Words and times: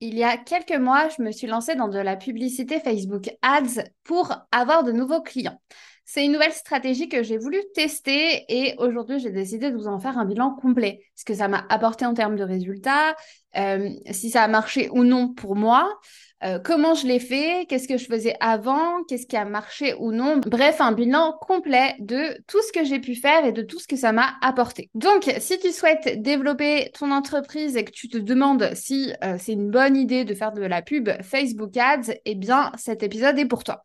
Il 0.00 0.14
y 0.14 0.24
a 0.24 0.36
quelques 0.36 0.76
mois, 0.78 1.08
je 1.08 1.22
me 1.22 1.32
suis 1.32 1.46
lancée 1.46 1.74
dans 1.74 1.88
de 1.88 1.98
la 1.98 2.16
publicité 2.16 2.80
Facebook 2.80 3.30
Ads 3.40 3.82
pour 4.04 4.30
avoir 4.52 4.84
de 4.84 4.92
nouveaux 4.92 5.22
clients. 5.22 5.58
C'est 6.04 6.24
une 6.24 6.32
nouvelle 6.32 6.52
stratégie 6.52 7.08
que 7.08 7.22
j'ai 7.22 7.38
voulu 7.38 7.58
tester 7.74 8.44
et 8.48 8.76
aujourd'hui, 8.78 9.18
j'ai 9.18 9.30
décidé 9.30 9.70
de 9.70 9.76
vous 9.76 9.88
en 9.88 9.98
faire 9.98 10.18
un 10.18 10.26
bilan 10.26 10.54
complet. 10.54 11.00
Ce 11.16 11.24
que 11.24 11.34
ça 11.34 11.48
m'a 11.48 11.64
apporté 11.70 12.04
en 12.04 12.12
termes 12.12 12.36
de 12.36 12.44
résultats, 12.44 13.16
euh, 13.56 13.88
si 14.10 14.30
ça 14.30 14.44
a 14.44 14.48
marché 14.48 14.88
ou 14.90 15.02
non 15.02 15.32
pour 15.32 15.56
moi, 15.56 15.98
euh, 16.44 16.58
comment 16.62 16.94
je 16.94 17.06
l'ai 17.06 17.18
fait, 17.18 17.66
qu'est-ce 17.68 17.88
que 17.88 17.96
je 17.96 18.06
faisais 18.06 18.36
avant, 18.40 19.02
qu'est-ce 19.08 19.26
qui 19.26 19.36
a 19.36 19.44
marché 19.44 19.94
ou 19.98 20.12
non? 20.12 20.38
Bref, 20.38 20.80
un 20.80 20.92
bilan 20.92 21.34
complet 21.40 21.94
de 21.98 22.36
tout 22.46 22.60
ce 22.62 22.72
que 22.72 22.84
j'ai 22.84 22.98
pu 22.98 23.14
faire 23.14 23.44
et 23.44 23.52
de 23.52 23.62
tout 23.62 23.78
ce 23.78 23.86
que 23.86 23.96
ça 23.96 24.12
m'a 24.12 24.34
apporté. 24.42 24.90
Donc, 24.94 25.32
si 25.38 25.58
tu 25.58 25.72
souhaites 25.72 26.20
développer 26.22 26.90
ton 26.98 27.10
entreprise 27.10 27.76
et 27.76 27.84
que 27.84 27.92
tu 27.92 28.08
te 28.08 28.18
demandes 28.18 28.70
si 28.74 29.12
euh, 29.24 29.36
c'est 29.38 29.52
une 29.52 29.70
bonne 29.70 29.96
idée 29.96 30.24
de 30.24 30.34
faire 30.34 30.52
de 30.52 30.62
la 30.62 30.82
pub 30.82 31.08
Facebook 31.22 31.76
Ads, 31.76 32.12
eh 32.24 32.34
bien, 32.34 32.70
cet 32.76 33.02
épisode 33.02 33.38
est 33.38 33.46
pour 33.46 33.64
toi. 33.64 33.84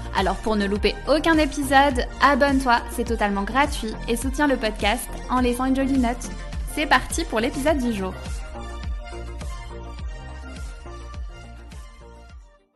Alors 0.17 0.35
pour 0.37 0.55
ne 0.55 0.65
louper 0.65 0.93
aucun 1.07 1.37
épisode, 1.37 2.05
abonne-toi, 2.21 2.81
c'est 2.91 3.05
totalement 3.05 3.43
gratuit 3.43 3.93
et 4.07 4.17
soutiens 4.17 4.47
le 4.47 4.57
podcast 4.57 5.07
en 5.29 5.39
laissant 5.39 5.65
une 5.65 5.75
jolie 5.75 5.97
note. 5.97 6.29
C'est 6.75 6.85
parti 6.85 7.23
pour 7.25 7.39
l'épisode 7.39 7.77
du 7.77 7.93
jour. 7.93 8.13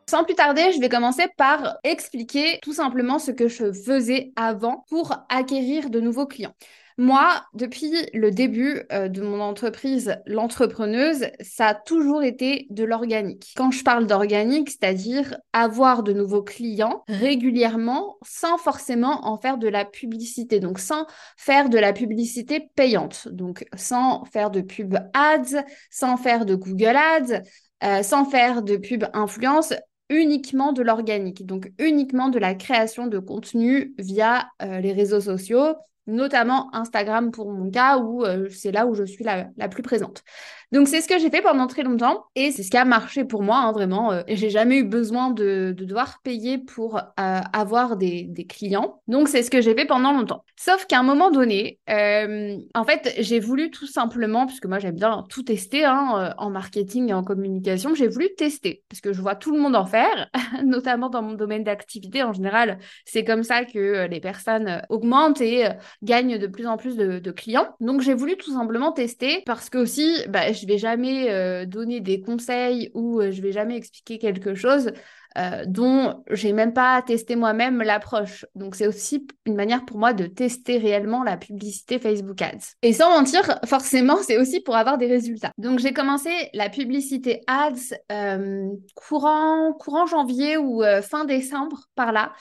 Sans 0.10 0.24
plus 0.24 0.36
tarder, 0.36 0.72
je 0.74 0.80
vais 0.80 0.88
commencer 0.88 1.28
par 1.36 1.78
expliquer 1.84 2.60
tout 2.62 2.74
simplement 2.74 3.20
ce 3.20 3.32
que 3.32 3.48
je 3.48 3.74
faisais 3.74 4.32
avant 4.36 4.86
pour 4.90 5.14
acquérir 5.30 5.90
de 5.90 6.00
nouveaux 6.00 6.28
clients. 6.28 6.54
Moi, 6.98 7.42
depuis 7.54 7.92
le 8.14 8.32
début 8.32 8.84
euh, 8.94 9.10
de 9.10 9.22
mon 9.22 9.42
entreprise, 9.42 10.16
l'entrepreneuse, 10.26 11.26
ça 11.42 11.68
a 11.68 11.74
toujours 11.76 12.24
été 12.24 12.68
de 12.70 12.86
l'organique. 12.86 13.54
Quand 13.58 13.70
je 13.72 13.84
parle 13.84 14.08
d'organique, 14.08 14.70
c'est-à-dire 14.70 15.36
avoir 15.52 16.04
de 16.04 16.14
nouveaux 16.14 16.44
clients 16.44 17.04
régulièrement 17.10 18.16
sans 18.26 18.58
forcément 18.58 19.28
en 19.28 19.38
faire 19.38 19.58
de 19.58 19.68
la 19.68 19.84
publicité, 19.84 20.62
donc 20.62 20.80
sans 20.80 21.06
faire 21.36 21.68
de 21.68 21.78
la 21.78 21.92
publicité 21.92 22.70
payante, 22.76 23.28
donc 23.28 23.66
sans 23.76 24.24
faire 24.26 24.50
de 24.50 24.62
pub 24.62 24.96
ads, 25.14 25.66
sans 25.92 26.16
faire 26.16 26.46
de 26.46 26.56
Google 26.56 26.96
ads, 26.96 27.42
euh, 27.84 28.04
sans 28.04 28.24
faire 28.24 28.62
de 28.62 28.78
pub 28.78 29.04
influence, 29.14 29.74
uniquement 30.10 30.72
de 30.72 30.82
l'organique, 30.82 31.46
donc 31.46 31.72
uniquement 31.78 32.30
de 32.30 32.40
la 32.40 32.56
création 32.56 33.08
de 33.08 33.20
contenu 33.20 33.94
via 33.98 34.48
euh, 34.62 34.80
les 34.80 34.94
réseaux 34.94 35.20
sociaux, 35.20 35.76
notamment 36.08 36.74
Instagram 36.76 37.32
pour 37.32 37.52
mon 37.52 37.70
cas, 37.70 37.98
où 37.98 38.24
euh, 38.24 38.50
c'est 38.50 38.72
là 38.72 38.86
où 38.86 38.94
je 38.94 39.04
suis 39.04 39.24
la, 39.24 39.50
la 39.58 39.70
plus 39.70 39.84
présente. 39.84 40.24
Donc 40.72 40.88
c'est 40.88 41.02
ce 41.02 41.08
que 41.08 41.20
j'ai 41.20 41.30
fait 41.30 41.42
pendant 41.42 41.68
très 41.68 41.84
longtemps 41.84 42.26
et 42.36 42.52
c'est 42.52 42.64
ce 42.64 42.72
qui 42.72 42.78
a 42.78 42.86
marché 42.86 43.24
pour 43.24 43.44
moi, 43.44 43.58
hein, 43.58 43.72
vraiment. 43.72 44.12
Euh, 44.12 44.22
j'ai 44.28 44.50
jamais 44.50 44.78
eu 44.78 44.84
besoin 44.84 45.32
de, 45.32 45.74
de 45.78 45.86
devoir 45.86 46.22
payer 46.24 46.58
pour 46.58 46.98
euh, 46.98 47.40
avoir 47.54 47.98
des, 47.98 48.24
des, 48.24 48.46
clients. 48.46 49.02
Donc 49.08 49.28
c'est 49.28 49.44
ce 49.44 49.52
que 49.52 49.62
j'ai 49.62 49.76
fait 49.76 49.86
pendant 49.86 50.12
longtemps. 50.12 50.44
Sauf 50.56 50.86
qu'à 50.86 51.00
un 51.00 51.04
moment 51.04 51.32
donné, 51.32 51.80
euh, 51.90 52.58
en 52.74 52.84
fait, 52.84 53.14
j'ai 53.20 53.40
voulu 53.40 53.72
tout 53.72 53.88
simplement, 53.88 54.46
puisque 54.46 54.66
moi 54.66 54.80
j'aime 54.80 54.96
bien 54.96 55.26
tout 55.30 55.44
tester 55.44 55.86
hein, 55.86 56.34
en 56.38 56.50
marketing 56.50 57.10
et 57.10 57.14
en 57.14 57.24
communication, 57.24 57.94
j'ai 57.94 58.08
voulu 58.08 58.30
tester 58.38 58.84
parce 58.90 59.02
que 59.02 59.14
je 59.14 59.22
vois 59.22 59.36
tout 59.36 59.54
le 59.54 59.60
monde 59.60 59.76
en 59.76 59.86
faire, 59.86 60.30
notamment 60.64 61.10
dans 61.10 61.22
mon 61.22 61.34
domaine 61.34 61.64
d'activité. 61.64 62.24
En 62.24 62.34
général, 62.34 62.80
c'est 63.06 63.24
comme 63.24 63.44
ça 63.44 63.66
que 63.66 64.08
les 64.08 64.20
personnes 64.20 64.82
augmentent 64.90 65.42
et 65.42 65.68
gagnent 66.04 66.38
de 66.38 66.48
plus 66.48 66.68
en 66.68 66.78
plus 66.78 66.96
de, 66.96 67.20
de 67.20 67.32
clients. 67.32 67.68
Donc 67.80 68.02
j'ai 68.02 68.14
voulu 68.14 68.38
tout 68.38 68.52
simplement 68.52 68.92
tester 68.92 69.44
parce 69.46 69.70
que 69.70 69.78
aussi, 69.78 70.24
bah, 70.30 70.52
je 70.56 70.66
vais 70.68 70.78
jamais 70.80 71.30
euh, 71.32 71.66
donner 71.68 72.02
des 72.02 72.22
conseils 72.22 72.92
ou 72.96 73.22
euh, 73.22 73.32
je 73.32 73.42
vais 73.42 73.52
jamais 73.52 73.78
expliquer 73.78 74.20
quelque 74.20 74.56
chose 74.56 74.92
euh, 75.38 75.66
dont 75.68 76.24
j'ai 76.32 76.54
même 76.54 76.74
pas 76.74 77.02
testé 77.02 77.36
moi-même 77.36 77.82
l'approche. 77.82 78.46
Donc 78.56 78.76
c'est 78.76 78.88
aussi 78.88 79.28
une 79.46 79.56
manière 79.56 79.84
pour 79.84 79.98
moi 79.98 80.14
de 80.14 80.28
tester 80.28 80.78
réellement 80.78 81.24
la 81.24 81.36
publicité 81.36 82.00
Facebook 82.00 82.42
Ads. 82.42 82.76
Et 82.82 82.94
sans 82.94 83.10
mentir, 83.10 83.60
forcément, 83.66 84.18
c'est 84.22 84.38
aussi 84.38 84.62
pour 84.62 84.78
avoir 84.78 84.98
des 84.98 85.08
résultats. 85.08 85.52
Donc 85.58 85.80
j'ai 85.80 85.92
commencé 85.92 86.30
la 86.54 86.70
publicité 86.70 87.42
Ads 87.48 87.96
euh, 88.12 88.70
courant 88.96 89.74
courant 89.74 90.06
janvier 90.06 90.56
ou 90.56 90.84
euh, 90.84 91.02
fin 91.02 91.26
décembre 91.26 91.82
par 91.96 92.14
là, 92.14 92.32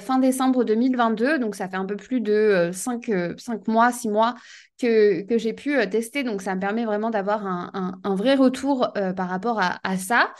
fin 0.00 0.18
décembre 0.18 0.64
2022. 0.64 1.38
Donc 1.38 1.54
ça 1.54 1.68
fait 1.68 1.76
un 1.76 1.86
peu 1.86 1.96
plus 1.96 2.20
de 2.20 2.70
5, 2.72 3.10
5 3.38 3.68
mois, 3.68 3.90
6 3.92 4.08
mois 4.08 4.34
que, 4.78 5.22
que 5.22 5.38
j'ai 5.38 5.52
pu 5.54 5.76
tester. 5.88 6.24
Donc 6.24 6.42
ça 6.42 6.54
me 6.54 6.60
permet 6.60 6.84
vraiment 6.84 7.10
d'avoir 7.10 7.46
un, 7.46 7.70
un, 7.74 8.00
un, 8.04 8.14
vrai 8.14 8.34
retour 8.34 8.92
par 9.16 9.28
rapport 9.28 9.60
à, 9.60 9.78
à 9.82 9.96
ça. 9.96 10.30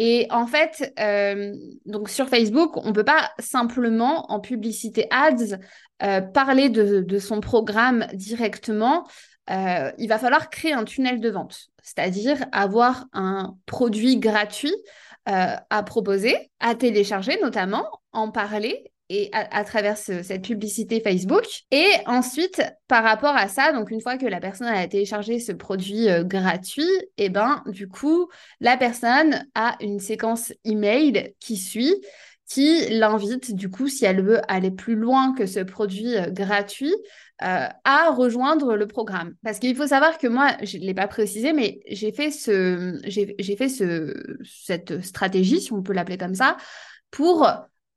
Et 0.00 0.28
en 0.30 0.46
fait, 0.46 0.94
euh, 1.00 1.52
donc 1.84 2.08
sur 2.08 2.28
Facebook, 2.28 2.76
on 2.76 2.88
ne 2.88 2.92
peut 2.92 3.04
pas 3.04 3.32
simplement 3.40 4.30
en 4.30 4.38
publicité 4.38 5.08
ads 5.10 5.58
euh, 6.04 6.20
parler 6.20 6.68
de, 6.68 7.18
son 7.18 7.40
programme 7.40 8.06
directement. 8.14 9.08
Euh, 9.50 9.90
il 9.98 10.08
va 10.08 10.18
falloir 10.18 10.50
créer 10.50 10.72
un 10.72 10.84
tunnel 10.84 11.18
de 11.20 11.28
vente, 11.28 11.70
c'est-à-dire 11.82 12.38
avoir 12.52 13.06
un 13.12 13.56
produit 13.66 14.18
gratuit 14.18 14.74
à 15.30 15.82
proposer, 15.82 16.50
à 16.58 16.74
télécharger 16.74 17.38
notamment, 17.42 17.84
en 18.12 18.30
parler 18.30 18.90
et 19.10 19.30
à, 19.32 19.64
travers 19.64 19.96
cette 19.96 20.42
publicité 20.42 21.00
Facebook. 21.00 21.46
Et 21.70 21.88
ensuite, 22.06 22.62
par 22.88 23.02
rapport 23.02 23.34
à 23.34 23.48
ça, 23.48 23.72
donc 23.72 23.90
une 23.90 24.00
fois 24.00 24.18
que 24.18 24.26
la 24.26 24.40
personne 24.40 24.66
a 24.66 24.86
téléchargé 24.86 25.38
ce 25.38 25.52
produit 25.52 26.08
euh, 26.08 26.24
gratuit, 26.24 26.82
et 27.16 27.26
eh 27.26 27.28
ben 27.30 27.62
du 27.66 27.88
coup, 27.88 28.28
la 28.60 28.76
personne 28.76 29.46
a 29.54 29.76
une 29.80 29.98
séquence 29.98 30.52
email 30.64 31.34
qui 31.40 31.56
suit 31.56 31.94
qui 32.48 32.88
l'invite, 32.88 33.54
du 33.54 33.68
coup, 33.68 33.88
si 33.88 34.06
elle 34.06 34.24
veut 34.24 34.40
aller 34.50 34.70
plus 34.70 34.96
loin 34.96 35.34
que 35.34 35.44
ce 35.44 35.60
produit 35.60 36.16
euh, 36.16 36.30
gratuit, 36.30 36.94
euh, 37.42 37.68
à 37.84 38.10
rejoindre 38.10 38.74
le 38.74 38.86
programme. 38.86 39.34
Parce 39.44 39.58
qu'il 39.58 39.76
faut 39.76 39.86
savoir 39.86 40.16
que 40.16 40.26
moi, 40.26 40.56
je 40.62 40.78
ne 40.78 40.82
l'ai 40.82 40.94
pas 40.94 41.08
précisé, 41.08 41.52
mais 41.52 41.80
j'ai 41.86 42.10
fait, 42.10 42.30
ce, 42.30 42.98
j'ai, 43.04 43.56
fait 43.56 43.68
ce, 43.68 44.14
cette 44.44 45.02
stratégie, 45.04 45.60
si 45.60 45.72
on 45.74 45.82
peut 45.82 45.92
l'appeler 45.92 46.16
comme 46.16 46.34
ça, 46.34 46.56
pour 47.10 47.46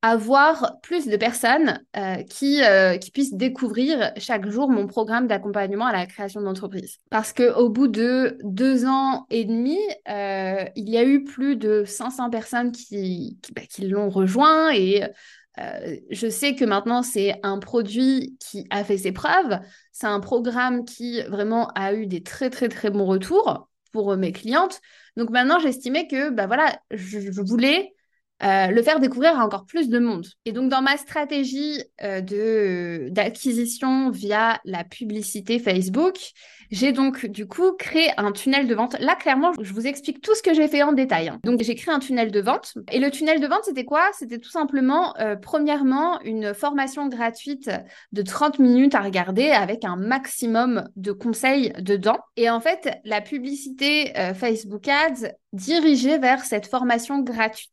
avoir 0.01 0.79
plus 0.81 1.07
de 1.07 1.16
personnes 1.16 1.79
euh, 1.95 2.23
qui, 2.23 2.63
euh, 2.63 2.97
qui 2.97 3.12
puissent 3.12 3.35
découvrir 3.35 4.12
chaque 4.17 4.47
jour 4.47 4.69
mon 4.69 4.88
programme 4.88 5.28
d'accompagnement 5.28 5.85
à 5.85 5.91
la 5.91 6.07
création 6.07 6.41
d'entreprise. 6.41 6.97
Parce 7.12 7.34
qu'au 7.34 7.69
bout 7.69 7.88
de 7.88 8.38
deux 8.44 8.85
ans 8.85 9.28
et 9.29 9.45
demi, 9.45 9.78
euh, 10.09 10.66
il 10.75 10.90
y 10.90 10.97
a 10.97 11.03
eu 11.03 11.23
plus 11.23 11.56
de 11.56 11.84
500 11.85 12.31
personnes 12.31 12.72
qui, 12.72 13.38
bah, 13.56 13.61
qui 13.69 13.88
l'ont 13.88 14.09
rejoint 14.09 14.72
et 14.73 15.03
je 16.09 16.28
sais 16.28 16.56
que 16.56 16.66
maintenant 16.66 17.03
c'est 17.03 17.35
un 17.44 17.59
produit 17.59 18.35
qui 18.40 18.66
a 18.72 18.84
fait 18.84 18.97
ses 18.97 19.11
preuves. 19.11 19.59
C'est 19.91 20.07
un 20.07 20.19
programme 20.19 20.85
qui 20.85 21.22
vraiment 21.23 21.67
a 21.75 21.93
eu 21.93 22.08
des 22.08 22.23
très 22.23 22.49
très 22.49 22.67
très 22.67 22.90
bons 22.90 23.05
retours 23.05 23.70
pour 23.91 24.16
mes 24.17 24.31
clientes. 24.31 24.81
Donc 25.17 25.29
maintenant 25.29 25.59
j'estimais 25.59 26.08
que 26.08 26.31
bah 26.31 26.47
voilà, 26.47 26.79
je 26.90 27.41
voulais 27.41 27.93
euh, 28.43 28.67
le 28.67 28.82
faire 28.82 28.99
découvrir 28.99 29.40
à 29.40 29.46
encore 29.46 29.66
plus 29.66 29.90
de 29.90 29.99
monde. 29.99 30.26
Et 30.46 30.52
donc 30.52 30.70
dans 30.70 30.82
ma 30.82 30.97
stratégie 30.97 31.84
euh, 32.03 33.09
d'acquisition 33.09 34.09
via 34.09 34.59
la 34.66 34.84
publicité 34.84 35.59
Facebook, 35.59 36.17
j'ai 36.72 36.91
donc 36.91 37.28
du 37.28 37.47
coup 37.47 37.73
créé 37.73 38.09
un 38.17 38.32
tunnel 38.32 38.67
de 38.67 38.73
vente. 38.73 38.97
Là 38.99 39.16
clairement, 39.16 39.52
je 39.61 39.73
vous 39.73 39.85
explique 39.85 40.22
tout 40.22 40.34
ce 40.34 40.41
que 40.41 40.53
j'ai 40.55 40.67
fait 40.67 40.82
en 40.82 40.93
détail. 40.93 41.29
Hein. 41.29 41.40
Donc 41.43 41.61
j'ai 41.61 41.76
créé 41.76 41.93
un 41.93 41.99
tunnel 41.99 42.32
de 42.32 42.41
vente 42.41 42.73
et 42.91 42.99
le 42.99 43.11
tunnel 43.11 43.40
de 43.40 43.47
vente 43.47 43.66
c'était 43.66 43.85
quoi? 43.85 44.09
C'était 44.17 44.40
tout 44.40 44.49
simplement 44.49 45.14
euh, 45.20 45.35
premièrement 45.35 46.20
une 46.22 46.55
formation 46.55 47.08
gratuite 47.09 47.70
de 48.11 48.22
30 48.23 48.58
minutes 48.58 48.96
à 48.96 49.02
regarder 49.02 49.49
avec 49.49 49.85
un 49.85 49.97
maximum 49.97 50.90
de 50.96 51.11
conseils 51.11 51.73
dedans. 51.79 52.17
Et 52.37 52.49
en 52.49 52.59
fait, 52.59 52.99
la 53.03 53.22
publicité 53.22 54.14
Facebook 54.35 54.87
Ads 54.87 55.34
dirigeait 55.53 56.17
vers 56.17 56.44
cette 56.44 56.66
formation 56.66 57.20
gratuite. 57.20 57.72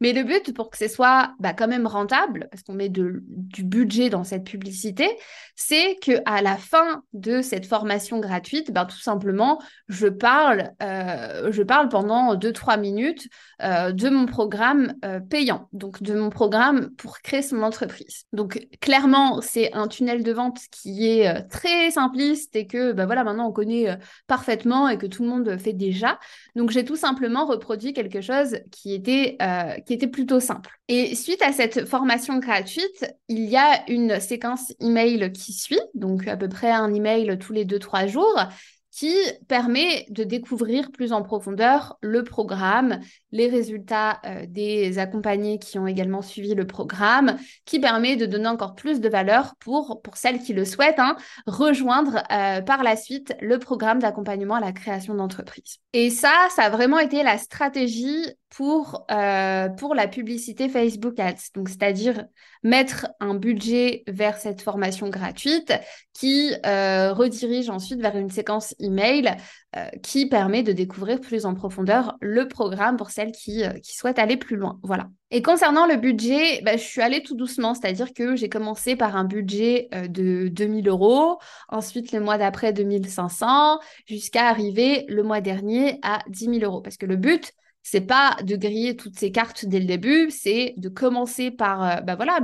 Mais 0.00 0.12
le 0.12 0.22
but, 0.22 0.54
pour 0.54 0.70
que 0.70 0.78
ce 0.78 0.88
soit 0.88 1.32
bah, 1.38 1.52
quand 1.52 1.68
même 1.68 1.86
rentable, 1.86 2.48
parce 2.50 2.62
qu'on 2.62 2.74
met 2.74 2.88
du 2.88 3.22
budget 3.64 4.10
dans 4.10 4.24
cette 4.24 4.44
publicité, 4.44 5.08
c'est 5.56 5.96
que 6.02 6.12
à 6.26 6.42
la 6.42 6.56
fin 6.56 7.02
de 7.12 7.42
cette 7.42 7.66
formation 7.66 8.18
gratuite, 8.18 8.72
bah, 8.72 8.84
tout 8.84 8.98
simplement, 8.98 9.60
je 9.88 10.08
parle, 10.08 10.72
euh, 10.82 11.50
je 11.52 11.62
parle 11.62 11.88
pendant 11.88 12.34
2-3 12.34 12.78
minutes 12.78 13.28
euh, 13.62 13.92
de 13.92 14.08
mon 14.08 14.26
programme 14.26 14.94
euh, 15.04 15.20
payant, 15.20 15.68
donc 15.72 16.02
de 16.02 16.14
mon 16.14 16.30
programme 16.30 16.90
pour 16.96 17.18
créer 17.20 17.42
son 17.42 17.62
entreprise. 17.62 18.24
Donc 18.32 18.66
clairement, 18.80 19.40
c'est 19.40 19.72
un 19.74 19.88
tunnel 19.88 20.22
de 20.22 20.32
vente 20.32 20.58
qui 20.70 21.08
est 21.08 21.48
très 21.48 21.90
simpliste 21.90 22.56
et 22.56 22.66
que 22.66 22.92
bah, 22.92 23.06
voilà, 23.06 23.24
maintenant 23.24 23.48
on 23.48 23.52
connaît 23.52 23.98
parfaitement 24.26 24.88
et 24.88 24.98
que 24.98 25.06
tout 25.06 25.22
le 25.22 25.28
monde 25.28 25.56
fait 25.58 25.72
déjà. 25.72 26.18
Donc 26.56 26.70
j'ai 26.70 26.84
tout 26.84 26.96
simplement 26.96 27.46
reproduit 27.46 27.92
quelque 27.92 28.20
chose 28.20 28.56
qui 28.70 28.94
était 28.94 29.36
qui 29.86 29.94
était 29.94 30.06
plutôt 30.06 30.40
simple. 30.40 30.70
Et 30.88 31.14
suite 31.14 31.42
à 31.42 31.52
cette 31.52 31.86
formation 31.86 32.38
gratuite, 32.38 33.06
il 33.28 33.44
y 33.44 33.56
a 33.56 33.88
une 33.88 34.20
séquence 34.20 34.72
email 34.80 35.32
qui 35.32 35.52
suit, 35.52 35.80
donc 35.94 36.28
à 36.28 36.36
peu 36.36 36.48
près 36.48 36.70
un 36.70 36.92
email 36.92 37.38
tous 37.38 37.52
les 37.52 37.64
deux 37.64 37.78
trois 37.78 38.06
jours, 38.06 38.38
qui 38.90 39.12
permet 39.48 40.06
de 40.10 40.22
découvrir 40.22 40.92
plus 40.92 41.12
en 41.12 41.22
profondeur 41.22 41.98
le 42.00 42.22
programme, 42.22 43.00
les 43.34 43.48
résultats 43.48 44.20
euh, 44.24 44.46
des 44.48 44.98
accompagnés 45.00 45.58
qui 45.58 45.76
ont 45.78 45.88
également 45.88 46.22
suivi 46.22 46.54
le 46.54 46.68
programme, 46.68 47.36
qui 47.64 47.80
permet 47.80 48.14
de 48.14 48.26
donner 48.26 48.46
encore 48.46 48.76
plus 48.76 49.00
de 49.00 49.08
valeur 49.08 49.56
pour, 49.58 50.00
celles 50.14 50.38
qui 50.38 50.52
le 50.52 50.64
souhaitent, 50.64 51.00
hein, 51.00 51.16
rejoindre 51.48 52.22
euh, 52.30 52.62
par 52.62 52.84
la 52.84 52.94
suite 52.94 53.34
le 53.40 53.58
programme 53.58 53.98
d'accompagnement 53.98 54.54
à 54.54 54.60
la 54.60 54.70
création 54.70 55.14
d'entreprise. 55.14 55.78
Et 55.92 56.10
ça, 56.10 56.32
ça 56.54 56.62
a 56.62 56.70
vraiment 56.70 57.00
été 57.00 57.24
la 57.24 57.36
stratégie 57.36 58.24
pour, 58.50 59.04
euh, 59.10 59.68
la 59.94 60.08
publicité 60.08 60.68
Facebook 60.68 61.18
Ads. 61.18 61.50
C'est-à-dire 61.66 62.24
mettre 62.62 63.08
un 63.18 63.34
budget 63.34 64.04
vers 64.06 64.36
cette 64.36 64.62
formation 64.62 65.08
gratuite 65.08 65.72
qui 66.12 66.52
redirige 66.64 67.68
ensuite 67.68 68.00
vers 68.00 68.16
une 68.16 68.30
séquence 68.30 68.74
email 68.78 69.36
qui 70.02 70.28
permet 70.28 70.62
de 70.62 70.72
découvrir 70.72 71.20
plus 71.20 71.46
en 71.46 71.54
profondeur 71.54 72.16
le 72.20 72.46
programme 72.46 72.96
pour 72.96 73.10
celles 73.10 73.32
qui, 73.32 73.64
euh, 73.64 73.72
qui 73.82 73.96
souhaitent 73.96 74.18
aller 74.18 74.36
plus 74.36 74.56
loin. 74.56 74.78
Voilà. 74.82 75.08
Et 75.30 75.42
concernant 75.42 75.86
le 75.86 75.96
budget, 75.96 76.60
bah, 76.62 76.76
je 76.76 76.82
suis 76.82 77.00
allée 77.00 77.22
tout 77.22 77.34
doucement, 77.34 77.74
c'est-à-dire 77.74 78.12
que 78.12 78.36
j'ai 78.36 78.48
commencé 78.48 78.94
par 78.94 79.16
un 79.16 79.24
budget 79.24 79.88
euh, 79.94 80.06
de 80.06 80.48
2000 80.48 80.88
euros, 80.88 81.38
ensuite 81.68 82.12
le 82.12 82.20
mois 82.20 82.38
d'après 82.38 82.72
2500, 82.72 83.80
jusqu'à 84.06 84.48
arriver 84.48 85.06
le 85.08 85.22
mois 85.22 85.40
dernier 85.40 85.98
à 86.02 86.20
10 86.28 86.44
000 86.44 86.58
euros. 86.60 86.80
Parce 86.80 86.96
que 86.96 87.06
le 87.06 87.16
but, 87.16 87.52
c'est 87.82 88.00
pas 88.00 88.36
de 88.42 88.56
griller 88.56 88.96
toutes 88.96 89.18
ces 89.18 89.32
cartes 89.32 89.66
dès 89.66 89.80
le 89.80 89.86
début, 89.86 90.30
c'est 90.30 90.74
de 90.76 90.88
commencer 90.88 91.50
par 91.50 92.02
bah 92.02 92.14
voilà, 92.16 92.38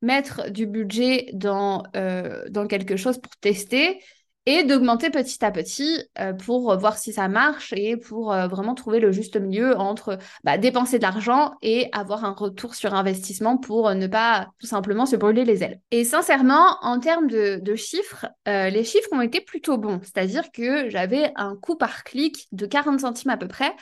mettre 0.00 0.50
du 0.50 0.64
budget 0.64 1.28
dans, 1.34 1.82
dans 1.92 2.66
quelque 2.66 2.96
chose 2.96 3.18
pour 3.18 3.36
tester 3.36 4.00
et 4.46 4.62
d'augmenter 4.62 5.10
petit 5.10 5.44
à 5.44 5.50
petit 5.50 6.02
euh, 6.18 6.32
pour 6.32 6.78
voir 6.78 6.96
si 6.98 7.12
ça 7.12 7.28
marche 7.28 7.72
et 7.72 7.96
pour 7.96 8.32
euh, 8.32 8.46
vraiment 8.46 8.74
trouver 8.74 9.00
le 9.00 9.10
juste 9.10 9.36
milieu 9.36 9.76
entre 9.76 10.18
bah, 10.44 10.56
dépenser 10.56 10.98
de 10.98 11.02
l'argent 11.02 11.54
et 11.62 11.88
avoir 11.92 12.24
un 12.24 12.32
retour 12.32 12.74
sur 12.74 12.94
investissement 12.94 13.58
pour 13.58 13.92
ne 13.94 14.06
pas 14.06 14.48
tout 14.60 14.66
simplement 14.66 15.04
se 15.04 15.16
brûler 15.16 15.44
les 15.44 15.64
ailes. 15.64 15.80
Et 15.90 16.04
sincèrement, 16.04 16.78
en 16.82 17.00
termes 17.00 17.26
de, 17.26 17.74
chiffres, 17.74 18.26
euh, 18.48 18.70
les 18.70 18.84
chiffres 18.84 19.08
ont 19.12 19.20
été 19.20 19.40
plutôt 19.40 19.76
bons, 19.76 20.00
c'est-à-dire 20.02 20.50
que 20.52 20.88
j'avais 20.88 21.32
un 21.36 21.56
coût 21.56 21.76
par 21.76 22.04
clic 22.04 22.46
de 22.52 22.66
40 22.66 23.00
centimes 23.00 23.30
à 23.30 23.36
peu 23.36 23.48
près. 23.48 23.74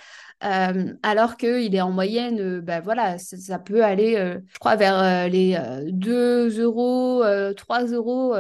Euh, 0.42 0.92
alors 1.02 1.36
qu'il 1.36 1.74
est 1.74 1.80
en 1.80 1.90
moyenne, 1.90 2.38
euh, 2.40 2.60
bah, 2.60 2.80
voilà, 2.80 3.16
ça, 3.18 3.58
peut 3.58 3.82
aller, 3.82 4.16
euh, 4.16 4.38
je 4.52 4.58
crois, 4.58 4.76
vers 4.76 5.28
les 5.28 5.58
2 5.86 6.60
euros, 6.60 7.24
3 7.56 7.84
euros 7.86 8.34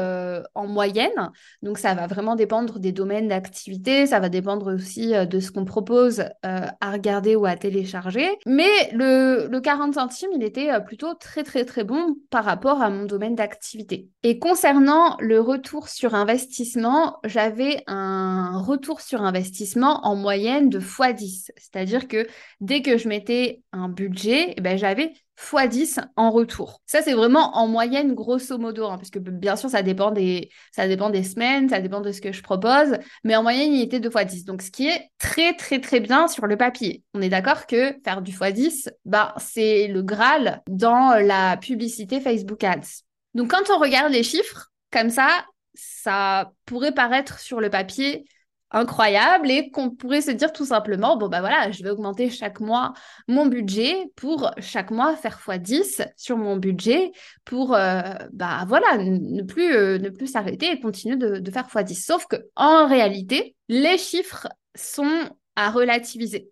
en 0.54 0.66
moyenne. 0.66 1.30
Donc, 1.62 1.78
ça 1.78 1.94
va 1.94 2.06
vraiment 2.14 2.34
dépendre 2.36 2.78
des 2.78 2.92
domaines 2.92 3.28
d'activité, 3.28 4.06
ça 4.06 4.20
va 4.20 4.28
dépendre 4.28 4.74
aussi 4.74 5.12
de 5.14 5.40
ce 5.40 5.50
qu'on 5.50 5.64
propose 5.64 6.24
à 6.42 6.90
regarder 6.92 7.36
ou 7.36 7.46
à 7.46 7.56
télécharger. 7.56 8.28
Mais 8.46 8.90
le, 8.92 9.48
le 9.50 9.60
40 9.60 9.94
centimes, 9.94 10.30
il 10.34 10.42
était 10.42 10.68
plutôt 10.84 11.14
très, 11.14 11.42
très, 11.42 11.64
très 11.64 11.84
bon 11.84 12.16
par 12.30 12.44
rapport 12.44 12.82
à 12.82 12.90
mon 12.90 13.04
domaine 13.04 13.34
d'activité. 13.34 14.08
Et 14.22 14.38
concernant 14.38 15.16
le 15.20 15.40
retour 15.40 15.88
sur 15.88 16.14
investissement, 16.14 17.18
j'avais 17.24 17.82
un 17.86 18.58
retour 18.58 19.00
sur 19.00 19.22
investissement 19.22 20.06
en 20.06 20.16
moyenne 20.16 20.68
de 20.68 20.80
x10, 20.80 21.50
c'est-à-dire 21.56 21.84
c'est-à-dire 21.84 22.08
que 22.08 22.26
dès 22.60 22.82
que 22.82 22.96
je 22.96 23.08
mettais 23.08 23.62
un 23.72 23.88
budget, 23.88 24.54
eh 24.56 24.60
ben, 24.60 24.78
j'avais 24.78 25.12
x10 25.38 26.00
en 26.16 26.30
retour. 26.30 26.82
Ça, 26.86 27.02
c'est 27.02 27.12
vraiment 27.12 27.56
en 27.56 27.66
moyenne, 27.66 28.14
grosso 28.14 28.58
modo, 28.58 28.86
hein, 28.86 28.96
parce 28.96 29.10
que 29.10 29.18
bien 29.18 29.56
sûr, 29.56 29.70
ça 29.70 29.82
dépend, 29.82 30.10
des, 30.10 30.50
semaines, 30.76 31.68
ça 31.68 31.80
dépend 31.80 32.00
de 32.00 32.12
ce 32.12 32.20
que 32.20 32.32
je 32.32 32.42
propose, 32.42 32.96
mais 33.24 33.36
en 33.36 33.42
moyenne, 33.42 33.72
il 33.72 33.82
était 33.82 34.00
de 34.00 34.08
x10. 34.08 34.44
Donc, 34.44 34.62
ce 34.62 34.70
qui 34.70 34.88
est 34.88 35.10
très, 35.18 35.54
très, 35.54 35.80
très 35.80 36.00
bien 36.00 36.28
sur 36.28 36.46
le 36.46 36.56
papier. 36.56 37.02
On 37.14 37.22
est 37.22 37.28
d'accord 37.28 37.66
que 37.66 37.94
faire 38.04 38.22
du 38.22 38.32
x10, 38.32 38.90
bah, 39.04 39.34
c'est 39.38 39.88
le 39.88 40.02
Graal 40.02 40.62
dans 40.68 41.14
la 41.20 41.56
publicité 41.56 42.20
Facebook 42.20 42.62
Ads. 42.62 43.02
Donc, 43.34 43.50
quand 43.50 43.74
on 43.74 43.78
regarde 43.78 44.12
les 44.12 44.22
chiffres, 44.22 44.70
comme 44.90 45.10
ça, 45.10 45.44
ça 45.74 46.52
pourrait 46.66 46.94
paraître 46.94 47.40
sur 47.40 47.60
le 47.60 47.70
papier 47.70 48.24
incroyable 48.74 49.50
et 49.50 49.70
qu'on 49.70 49.90
pourrait 49.90 50.20
se 50.20 50.32
dire 50.32 50.52
tout 50.52 50.66
simplement, 50.66 51.16
bon, 51.16 51.28
bah 51.28 51.40
voilà, 51.40 51.70
je 51.70 51.82
vais 51.82 51.90
augmenter 51.90 52.28
chaque 52.28 52.60
mois 52.60 52.92
mon 53.28 53.46
budget 53.46 53.94
pour 54.16 54.50
chaque 54.58 54.90
mois 54.90 55.16
faire 55.16 55.38
x10 55.38 56.06
sur 56.16 56.36
mon 56.36 56.56
budget 56.56 57.12
pour, 57.44 57.74
euh, 57.74 58.02
bah 58.32 58.64
voilà, 58.66 58.98
ne 58.98 59.42
plus, 59.42 59.72
euh, 59.72 59.98
ne 59.98 60.08
plus 60.08 60.26
s'arrêter 60.26 60.72
et 60.72 60.80
continuer 60.80 61.16
de, 61.16 61.38
de 61.38 61.50
faire 61.50 61.68
x10. 61.68 62.04
Sauf 62.04 62.26
que 62.26 62.36
en 62.56 62.86
réalité, 62.88 63.54
les 63.68 63.96
chiffres 63.96 64.48
sont 64.74 65.30
à 65.56 65.70
relativiser. 65.70 66.50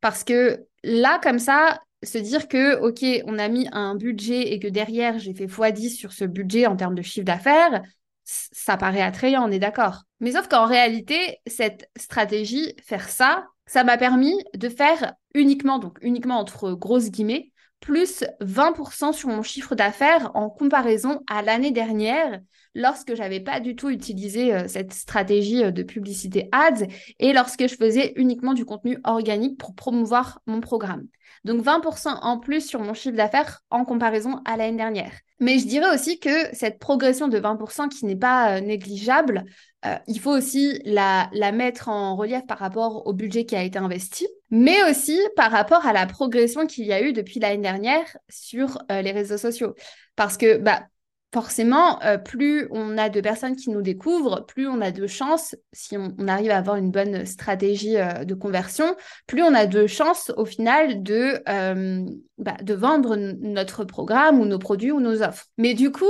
Parce 0.00 0.24
que 0.24 0.64
là, 0.82 1.20
comme 1.22 1.38
ça, 1.38 1.80
se 2.02 2.18
dire 2.18 2.48
que, 2.48 2.76
OK, 2.80 3.04
on 3.26 3.38
a 3.38 3.48
mis 3.48 3.68
un 3.72 3.94
budget 3.94 4.52
et 4.52 4.58
que 4.58 4.68
derrière, 4.68 5.18
j'ai 5.18 5.34
fait 5.34 5.46
x10 5.46 5.90
sur 5.90 6.12
ce 6.12 6.24
budget 6.24 6.66
en 6.66 6.76
termes 6.76 6.94
de 6.94 7.02
chiffre 7.02 7.26
d'affaires, 7.26 7.82
ça 8.28 8.76
paraît 8.76 9.00
attrayant, 9.00 9.48
on 9.48 9.50
est 9.50 9.58
d'accord. 9.58 10.02
Mais 10.20 10.32
sauf 10.32 10.48
qu'en 10.48 10.66
réalité, 10.66 11.38
cette 11.46 11.88
stratégie, 11.96 12.74
faire 12.82 13.08
ça, 13.08 13.46
ça 13.66 13.84
m'a 13.84 13.96
permis 13.96 14.34
de 14.54 14.68
faire 14.68 15.14
uniquement, 15.34 15.78
donc 15.78 15.98
uniquement 16.02 16.38
entre 16.38 16.72
grosses 16.72 17.10
guillemets, 17.10 17.52
plus 17.80 18.24
20% 18.40 19.12
sur 19.12 19.28
mon 19.28 19.42
chiffre 19.42 19.74
d'affaires 19.74 20.30
en 20.34 20.50
comparaison 20.50 21.22
à 21.28 21.42
l'année 21.42 21.70
dernière, 21.70 22.40
lorsque 22.74 23.14
j'avais 23.14 23.40
pas 23.40 23.60
du 23.60 23.76
tout 23.76 23.88
utilisé 23.88 24.54
euh, 24.54 24.68
cette 24.68 24.92
stratégie 24.92 25.64
euh, 25.64 25.70
de 25.70 25.82
publicité 25.82 26.48
ads 26.52 26.86
et 27.18 27.32
lorsque 27.32 27.66
je 27.66 27.76
faisais 27.76 28.12
uniquement 28.16 28.52
du 28.52 28.64
contenu 28.64 28.98
organique 29.04 29.58
pour 29.58 29.74
promouvoir 29.74 30.40
mon 30.46 30.60
programme. 30.60 31.06
Donc 31.48 31.64
20% 31.64 32.18
en 32.20 32.38
plus 32.38 32.60
sur 32.60 32.80
mon 32.80 32.92
chiffre 32.92 33.16
d'affaires 33.16 33.62
en 33.70 33.86
comparaison 33.86 34.42
à 34.44 34.58
l'année 34.58 34.76
dernière. 34.76 35.12
Mais 35.40 35.58
je 35.58 35.66
dirais 35.66 35.94
aussi 35.94 36.20
que 36.20 36.54
cette 36.54 36.78
progression 36.78 37.26
de 37.26 37.38
20% 37.38 37.88
qui 37.88 38.04
n'est 38.04 38.16
pas 38.16 38.56
euh, 38.56 38.60
négligeable, 38.60 39.46
euh, 39.86 39.96
il 40.08 40.20
faut 40.20 40.30
aussi 40.30 40.78
la, 40.84 41.30
mettre 41.52 41.88
en 41.88 42.16
relief 42.16 42.46
par 42.46 42.58
rapport 42.58 43.06
au 43.06 43.14
budget 43.14 43.46
qui 43.46 43.56
a 43.56 43.62
été 43.62 43.78
investi, 43.78 44.28
mais 44.50 44.76
aussi 44.90 45.18
par 45.36 45.50
rapport 45.50 45.86
à 45.86 45.94
la 45.94 46.04
progression 46.04 46.66
qu'il 46.66 46.84
y 46.84 46.92
a 46.92 47.00
eu 47.00 47.14
depuis 47.14 47.40
l'année 47.40 47.62
dernière 47.62 48.04
sur 48.28 48.82
euh, 48.92 49.00
les 49.00 49.12
réseaux 49.12 49.38
sociaux. 49.38 49.74
Parce 50.16 50.36
que 50.36 50.58
bah, 50.58 50.82
forcément, 51.32 52.02
euh, 52.02 52.16
plus 52.16 52.68
on 52.70 52.96
a 52.96 53.08
de 53.08 53.20
personnes 53.20 53.56
qui 53.56 53.70
nous 53.70 53.82
découvrent, 53.82 54.46
plus 54.46 54.66
on 54.66 54.80
a 54.80 54.90
de 54.90 55.06
chances, 55.06 55.54
si 55.72 55.96
on, 55.96 56.14
arrive 56.26 56.50
à 56.50 56.56
avoir 56.56 56.76
une 56.76 56.90
bonne 56.90 57.26
stratégie 57.26 57.98
euh, 57.98 58.24
de 58.24 58.34
conversion, 58.34 58.96
plus 59.26 59.42
on 59.42 59.54
a 59.54 59.66
de 59.66 59.86
chances 59.86 60.32
au 60.36 60.44
final 60.44 61.02
de, 61.02 61.42
euh, 61.48 62.04
bah, 62.38 62.56
de 62.62 62.74
vendre 62.74 63.16
notre 63.16 63.84
programme 63.84 64.40
ou 64.40 64.46
nos 64.46 64.58
produits 64.58 64.92
ou 64.92 65.00
nos 65.00 65.22
offres. 65.22 65.46
Mais 65.58 65.74
du 65.74 65.92
coup, 65.92 66.06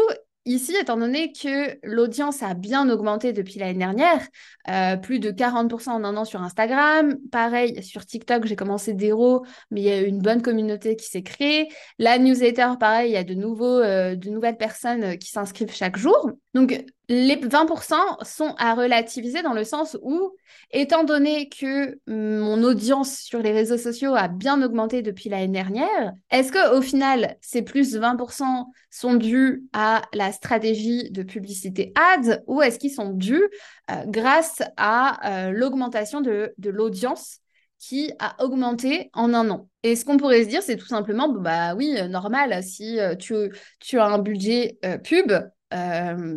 Ici, 0.49 0.75
étant 0.81 0.97
donné 0.97 1.31
que 1.31 1.79
l'audience 1.83 2.43
a 2.43 2.55
bien 2.55 2.89
augmenté 2.89 3.35
depuis 3.35 3.59
l'année 3.59 3.81
dernière, 3.81 4.27
euh, 4.71 4.97
plus 4.97 5.19
de 5.21 5.31
40% 5.31 5.91
en 5.91 6.05
un 6.05 6.17
an 6.17 6.25
sur 6.25 6.41
Instagram, 6.41 7.17
pareil 7.31 7.83
sur 7.83 8.07
TikTok, 8.07 8.47
j'ai 8.47 8.57
commencé 8.57 8.97
zéro, 8.99 9.45
mais 9.71 9.83
il 9.83 9.85
y 9.85 9.91
a 9.91 10.01
une 10.01 10.21
bonne 10.21 10.41
communauté 10.41 10.97
qui 10.97 11.05
s'est 11.05 11.21
créée. 11.21 11.69
La 11.99 12.19
newsletter, 12.19 12.79
pareil, 12.81 13.11
il 13.11 13.13
y 13.13 13.19
a 13.19 13.25
de, 13.25 13.35
nouveaux, 13.35 13.79
euh, 13.79 14.17
de 14.17 14.31
nouvelles 14.31 14.57
personnes 14.57 15.05
euh, 15.05 15.17
qui 15.17 15.29
s'inscrivent 15.29 15.75
chaque 15.75 15.99
jour. 15.99 16.31
Donc, 16.55 16.83
les 17.09 17.37
20% 17.37 18.23
sont 18.23 18.55
à 18.59 18.75
relativiser 18.75 19.43
dans 19.43 19.55
le 19.55 19.65
sens 19.65 19.97
où, 20.03 20.37
étant 20.71 21.05
donné 21.05 21.49
que 21.49 21.99
mon 22.07 22.63
audience 22.63 23.17
sur 23.19 23.41
les 23.41 23.53
réseaux 23.53 23.79
sociaux 23.79 24.15
a 24.15 24.29
bien 24.29 24.63
augmenté 24.63 25.01
depuis 25.01 25.31
l'année 25.31 25.49
dernière, 25.49 26.13
est-ce 26.31 26.53
que 26.53 26.77
au 26.77 26.83
final, 26.83 27.37
ces 27.41 27.63
plus 27.63 27.97
20% 27.97 28.67
sont 28.91 29.15
dus 29.15 29.65
à 29.73 30.03
la 30.13 30.33
stratégie 30.33 31.11
de 31.11 31.23
publicité 31.23 31.95
ads 31.95 32.43
ou 32.47 32.61
est-ce 32.61 32.79
qu'ils 32.79 32.93
sont 32.93 33.11
dus 33.11 33.43
euh, 33.91 33.95
grâce 34.07 34.63
à 34.77 35.47
euh, 35.47 35.51
l'augmentation 35.51 36.21
de, 36.21 36.53
l'audience 36.63 37.39
qui 37.79 38.13
a 38.19 38.45
augmenté 38.45 39.09
en 39.15 39.33
un 39.33 39.49
an? 39.49 39.69
Et 39.83 39.97
ce 39.97 40.05
qu'on 40.05 40.19
pourrait 40.19 40.45
se 40.45 40.49
dire, 40.49 40.63
c'est 40.63 40.77
tout 40.77 40.87
simplement, 40.87 41.31
bah 41.31 41.75
oui, 41.75 41.97
normal, 42.11 42.63
si 42.63 42.99
tu 43.19 43.99
as 43.99 44.05
un 44.05 44.19
budget 44.19 44.79
pub, 45.05 45.33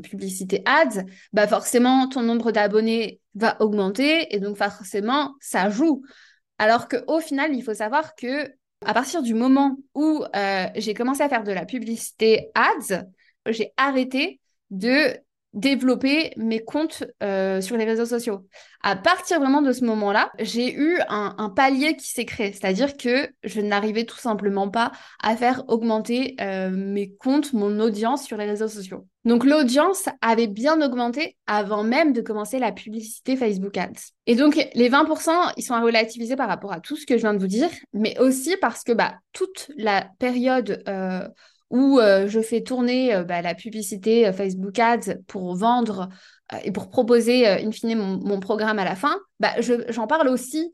publicité 0.03 0.61
ads, 0.65 1.03
bah 1.33 1.47
forcément 1.47 2.07
ton 2.09 2.21
nombre 2.21 2.51
d'abonnés 2.51 3.21
va 3.35 3.61
augmenter 3.61 4.33
et 4.35 4.39
donc 4.39 4.57
forcément 4.57 5.35
ça 5.39 5.69
joue. 5.69 6.03
Alors 6.57 6.87
qu'au 6.87 7.19
final, 7.19 7.55
il 7.55 7.63
faut 7.63 7.73
savoir 7.73 8.15
que 8.15 8.47
à 8.85 8.93
partir 8.93 9.21
du 9.21 9.33
moment 9.33 9.77
où 9.93 10.23
euh, 10.35 10.65
j'ai 10.75 10.93
commencé 10.93 11.21
à 11.21 11.29
faire 11.29 11.43
de 11.43 11.51
la 11.51 11.65
publicité 11.65 12.49
ads, 12.55 13.05
j'ai 13.47 13.71
arrêté 13.77 14.39
de 14.69 15.15
développer 15.53 16.31
mes 16.37 16.63
comptes 16.63 17.03
euh, 17.21 17.61
sur 17.61 17.77
les 17.77 17.85
réseaux 17.85 18.05
sociaux. 18.05 18.45
À 18.83 18.95
partir 18.95 19.39
vraiment 19.39 19.61
de 19.61 19.73
ce 19.73 19.83
moment-là, 19.85 20.31
j'ai 20.39 20.73
eu 20.73 20.99
un, 21.09 21.49
palier 21.55 21.95
qui 21.95 22.07
s'est 22.07 22.25
créé, 22.25 22.51
c'est-à-dire 22.51 22.97
que 22.97 23.29
je 23.43 23.61
n'arrivais 23.61 24.05
tout 24.05 24.17
simplement 24.17 24.69
pas 24.69 24.91
à 25.21 25.35
faire 25.35 25.63
augmenter 25.67 26.35
euh, 26.41 26.71
mes 26.71 27.13
comptes, 27.13 27.53
mon 27.53 27.79
audience 27.79 28.25
sur 28.25 28.37
les 28.37 28.45
réseaux 28.45 28.69
sociaux. 28.69 29.05
Donc 29.23 29.45
l'audience 29.45 30.09
avait 30.21 30.47
bien 30.47 30.81
augmenté 30.81 31.37
avant 31.45 31.83
même 31.83 32.11
de 32.11 32.21
commencer 32.21 32.57
la 32.57 32.71
publicité 32.71 33.35
Facebook 33.35 33.77
Ads. 33.77 34.13
Et 34.25 34.35
donc 34.35 34.55
les 34.73 34.89
20%, 34.89 35.53
ils 35.57 35.63
sont 35.63 35.75
à 35.75 35.81
relativiser 35.81 36.35
par 36.35 36.47
rapport 36.47 36.73
à 36.73 36.79
tout 36.79 36.95
ce 36.95 37.05
que 37.05 37.17
je 37.17 37.21
viens 37.21 37.33
de 37.33 37.39
vous 37.39 37.47
dire, 37.47 37.69
mais 37.93 38.17
aussi 38.19 38.55
parce 38.57 38.83
que 38.83 38.93
bah, 38.93 39.15
toute 39.31 39.69
la 39.77 40.07
période 40.17 40.81
euh, 40.87 41.27
où 41.71 41.99
euh, 41.99 42.27
je 42.27 42.41
fais 42.41 42.61
tourner 42.61 43.15
euh, 43.15 43.23
bah, 43.23 43.41
la 43.41 43.55
publicité 43.55 44.27
euh, 44.27 44.33
Facebook 44.33 44.77
Ads 44.77 45.15
pour 45.27 45.55
vendre 45.55 46.09
et 46.65 46.71
pour 46.71 46.89
proposer 46.89 47.47
in 47.47 47.71
fine 47.71 47.95
mon, 47.97 48.39
programme 48.41 48.77
à 48.77 48.83
la 48.83 48.97
fin, 48.97 49.17
bah, 49.39 49.53
j'en 49.61 50.05
parle 50.05 50.27
aussi 50.27 50.73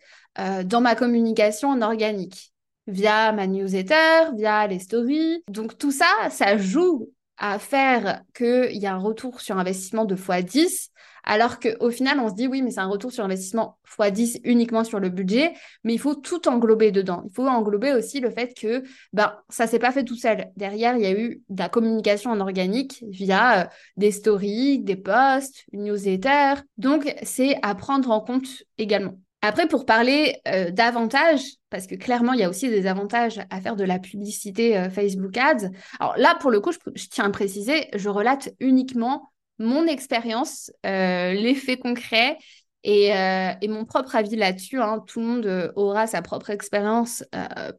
dans 0.66 0.82
ma 0.82 0.96
communication 0.96 1.70
en 1.70 1.84
organique, 1.84 2.52
via 2.88 3.32
ma 3.32 3.46
newsletter, 3.46 4.34
via 4.36 4.66
les 4.66 4.80
stories. 4.80 5.44
Donc 5.52 5.78
tout 5.78 5.92
ça, 5.92 6.08
ça 6.32 6.58
joue 6.58 7.12
à 7.38 7.60
faire 7.60 8.24
qu'il 8.36 8.78
y 8.78 8.86
a 8.86 8.94
un 8.94 9.00
retour 9.00 9.42
sur 9.42 9.58
investissement 9.58 10.06
de 10.06 10.16
x10 10.16 10.90
alors 11.28 11.60
qu'au 11.60 11.92
final, 11.92 12.22
on 12.22 12.30
se 12.30 12.36
dit 12.36 12.48
oui, 12.48 12.62
mais 12.62 12.72
c'est 12.72 12.80
un 12.80 12.88
retour 12.88 13.12
sur 13.12 13.26
investissement 13.26 13.78
x10 14.00 14.40
uniquement 14.46 14.86
sur 14.86 15.02
le 15.02 15.10
budget, 15.10 15.54
mais 15.84 15.94
il 15.94 16.00
faut 16.00 16.16
tout 16.16 16.48
englober 16.48 16.92
dedans. 16.92 17.22
Il 17.26 17.34
faut 17.34 17.46
englober 17.46 17.92
aussi 17.92 18.22
le 18.22 18.32
fait 18.32 18.54
que 18.58 18.84
ben, 19.12 19.34
ça 19.50 19.66
ne 19.66 19.70
s'est 19.70 19.78
pas 19.78 19.92
fait 19.92 20.06
tout 20.06 20.16
seul. 20.16 20.48
Derrière, 20.56 20.96
il 20.96 21.04
y 21.04 21.06
a 21.06 21.12
eu 21.12 21.42
de 21.50 21.60
la 21.60 21.68
communication 21.68 22.32
en 22.32 22.40
organique 22.40 23.04
via 23.10 23.64
euh, 23.64 23.68
des 23.98 24.12
stories, 24.12 24.80
des 24.80 24.96
posts, 24.96 25.66
une 25.74 25.84
newsletter. 25.84 26.62
Donc, 26.78 27.14
c'est 27.24 27.60
à 27.62 27.76
prendre 27.76 28.10
en 28.10 28.22
compte 28.22 28.64
également. 28.78 29.20
Après, 29.42 29.68
pour 29.68 29.86
parler 29.86 30.42
euh, 30.48 30.72
d'avantages, 30.72 31.44
parce 31.70 31.86
que 31.86 31.96
clairement, 31.96 32.34
il 32.34 32.40
y 32.40 32.44
a 32.44 32.50
aussi 32.50 32.70
des 32.70 32.88
avantages 32.88 33.40
à 33.50 33.62
faire 33.62 33.76
de 33.76 33.84
la 33.84 34.00
publicité 34.00 34.78
euh, 34.78 34.90
Facebook 34.90 35.38
Ads. 35.38 35.70
Alors 36.00 36.18
là, 36.18 36.36
pour 36.40 36.50
le 36.50 36.60
coup, 36.60 36.72
je, 36.72 37.06
tiens 37.08 37.26
à 37.26 37.30
préciser, 37.30 37.88
je 37.96 38.10
relate 38.10 38.50
uniquement 38.60 39.32
mon 39.60 39.88
expérience, 39.88 40.72
euh, 40.86 41.34
l'effet 41.34 41.78
concret 41.78 42.38
euh, 42.86 43.52
et, 43.62 43.68
mon 43.68 43.86
propre 43.86 44.16
avis 44.16 44.36
là-dessus. 44.36 44.82
Hein. 44.82 45.04
Tout 45.08 45.20
le 45.20 45.26
monde 45.26 45.46
euh, 45.46 45.72
aura 45.76 46.08
sa 46.08 46.22
propre 46.22 46.50
expérience 46.50 47.24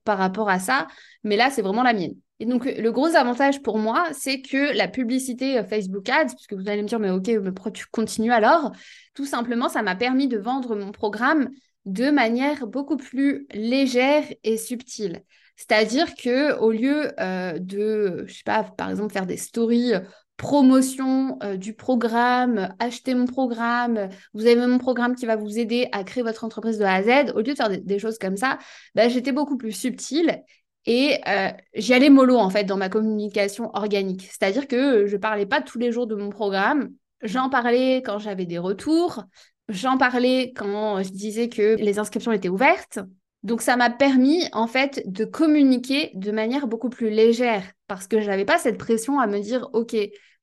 par 0.04 0.18
rapport 0.18 0.48
à 0.48 0.58
ça, 0.58 0.86
mais 1.24 1.36
là, 1.36 1.50
c'est 1.50 1.62
vraiment 1.62 1.82
la 1.82 1.92
mienne. 1.92 2.14
Et 2.40 2.46
donc, 2.46 2.64
le 2.64 2.90
gros 2.92 3.16
avantage 3.16 3.62
pour 3.62 3.78
moi, 3.78 4.06
c'est 4.12 4.40
que 4.40 4.76
la 4.76 4.86
publicité 4.86 5.62
Facebook 5.64 6.08
Ads, 6.08 6.34
puisque 6.34 6.54
vous 6.54 6.68
allez 6.68 6.82
me 6.82 6.88
dire, 6.88 7.00
mais 7.00 7.10
ok, 7.10 7.26
mais 7.42 7.52
pourquoi 7.52 7.72
tu 7.72 7.86
continues 7.86 8.32
alors? 8.32 8.72
Tout 9.14 9.24
simplement, 9.24 9.68
ça 9.68 9.82
m'a 9.82 9.96
permis 9.96 10.28
de 10.28 10.38
vendre 10.38 10.76
mon 10.76 10.92
programme 10.92 11.50
de 11.84 12.10
manière 12.10 12.66
beaucoup 12.66 12.96
plus 12.96 13.46
légère 13.52 14.24
et 14.44 14.56
subtile. 14.56 15.22
C'est-à-dire 15.56 16.14
que 16.14 16.56
au 16.58 16.70
lieu 16.70 17.10
de, 17.58 18.24
je 18.26 18.32
sais 18.32 18.44
pas, 18.44 18.62
par 18.62 18.90
exemple, 18.90 19.12
faire 19.12 19.26
des 19.26 19.36
stories 19.36 19.94
promotion 20.38 21.36
euh, 21.42 21.56
du 21.56 21.74
programme, 21.74 22.74
acheter 22.78 23.14
mon 23.14 23.26
programme, 23.26 24.08
vous 24.32 24.46
avez 24.46 24.66
mon 24.66 24.78
programme 24.78 25.14
qui 25.14 25.26
va 25.26 25.36
vous 25.36 25.58
aider 25.58 25.88
à 25.92 26.04
créer 26.04 26.22
votre 26.22 26.44
entreprise 26.44 26.78
de 26.78 26.84
A 26.84 26.94
à 26.94 27.02
Z, 27.02 27.32
au 27.34 27.38
lieu 27.38 27.52
de 27.52 27.54
faire 27.54 27.68
des, 27.68 27.98
choses 27.98 28.18
comme 28.18 28.36
ça, 28.36 28.58
bah, 28.94 29.08
j'étais 29.08 29.32
beaucoup 29.32 29.58
plus 29.58 29.72
subtile 29.72 30.42
et 30.88 31.20
euh, 31.28 31.50
j'y 31.74 31.92
allais 31.92 32.08
mollo 32.08 32.38
en 32.38 32.48
fait 32.48 32.64
dans 32.64 32.78
ma 32.78 32.88
communication 32.88 33.70
organique. 33.74 34.22
C'est-à-dire 34.22 34.66
que 34.66 35.06
je 35.06 35.18
parlais 35.18 35.44
pas 35.44 35.60
tous 35.60 35.78
les 35.78 35.92
jours 35.92 36.06
de 36.06 36.14
mon 36.14 36.30
programme, 36.30 36.92
j'en 37.20 37.50
parlais 37.50 37.98
quand 37.98 38.18
j'avais 38.18 38.46
des 38.46 38.56
retours, 38.56 39.22
j'en 39.68 39.98
parlais 39.98 40.54
quand 40.56 41.02
je 41.02 41.10
disais 41.10 41.50
que 41.50 41.76
les 41.76 41.98
inscriptions 41.98 42.32
étaient 42.32 42.48
ouvertes. 42.48 43.00
Donc 43.42 43.60
ça 43.60 43.76
m'a 43.76 43.90
permis 43.90 44.46
en 44.52 44.66
fait 44.66 45.02
de 45.04 45.26
communiquer 45.26 46.10
de 46.14 46.32
manière 46.32 46.66
beaucoup 46.66 46.88
plus 46.88 47.10
légère 47.10 47.64
parce 47.86 48.06
que 48.06 48.22
je 48.22 48.26
n'avais 48.26 48.46
pas 48.46 48.56
cette 48.56 48.78
pression 48.78 49.20
à 49.20 49.26
me 49.26 49.40
dire 49.40 49.68
OK, 49.74 49.94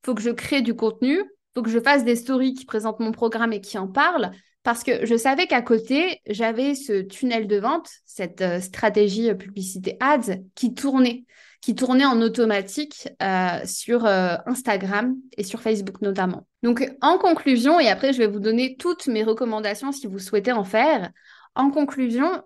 faut 0.05 0.13
que 0.13 0.21
je 0.21 0.29
crée 0.29 0.61
du 0.61 0.75
contenu, 0.75 1.23
faut 1.55 1.63
que 1.63 1.71
je 1.71 1.79
fasse 1.79 2.05
des 2.05 2.15
stories 2.15 2.53
qui 2.53 2.65
présentent 2.65 2.99
mon 2.99 3.11
programme 3.11 3.51
et 3.51 3.61
qui 3.61 3.79
en 3.79 3.87
parlent, 3.87 4.29
parce 4.65 4.83
que 4.83 5.05
je 5.05 5.15
savais 5.15 5.45
qu'à 5.45 5.61
côté, 5.61 6.21
j'avais 6.27 6.73
ce 6.73 7.03
tunnel 7.03 7.47
de 7.47 7.57
vente, 7.57 7.87
cette 8.07 8.41
euh, 8.41 8.59
stratégie 8.59 9.29
euh, 9.29 9.35
publicité 9.35 9.95
ads 9.99 10.39
qui 10.55 10.73
tournait, 10.73 11.23
qui 11.61 11.75
tournait 11.75 12.05
en 12.05 12.19
automatique 12.19 13.07
euh, 13.21 13.59
sur 13.63 14.05
Instagram 14.05 15.15
et 15.37 15.43
sur 15.43 15.61
Facebook 15.61 16.01
notamment. 16.01 16.47
Donc 16.63 16.91
en 17.01 17.19
conclusion, 17.19 17.79
et 17.79 17.89
après 17.89 18.11
je 18.11 18.17
vais 18.17 18.27
vous 18.27 18.39
donner 18.39 18.75
toutes 18.77 19.05
mes 19.05 19.23
recommandations 19.23 19.91
si 19.91 20.07
vous 20.07 20.17
souhaitez 20.19 20.51
en 20.51 20.63
faire, 20.63 21.11
en 21.53 21.69
conclusion, 21.69 22.41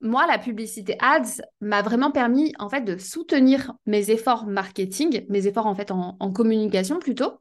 moi, 0.00 0.26
la 0.26 0.38
publicité 0.38 0.96
ads 1.00 1.42
m'a 1.60 1.82
vraiment 1.82 2.10
permis 2.10 2.52
en 2.58 2.68
fait 2.68 2.82
de 2.82 2.98
soutenir 2.98 3.72
mes 3.86 4.10
efforts 4.10 4.46
marketing, 4.46 5.24
mes 5.28 5.46
efforts 5.46 5.66
en 5.66 5.74
fait 5.74 5.90
en, 5.90 6.14
communication 6.32 6.98
plutôt, 6.98 7.32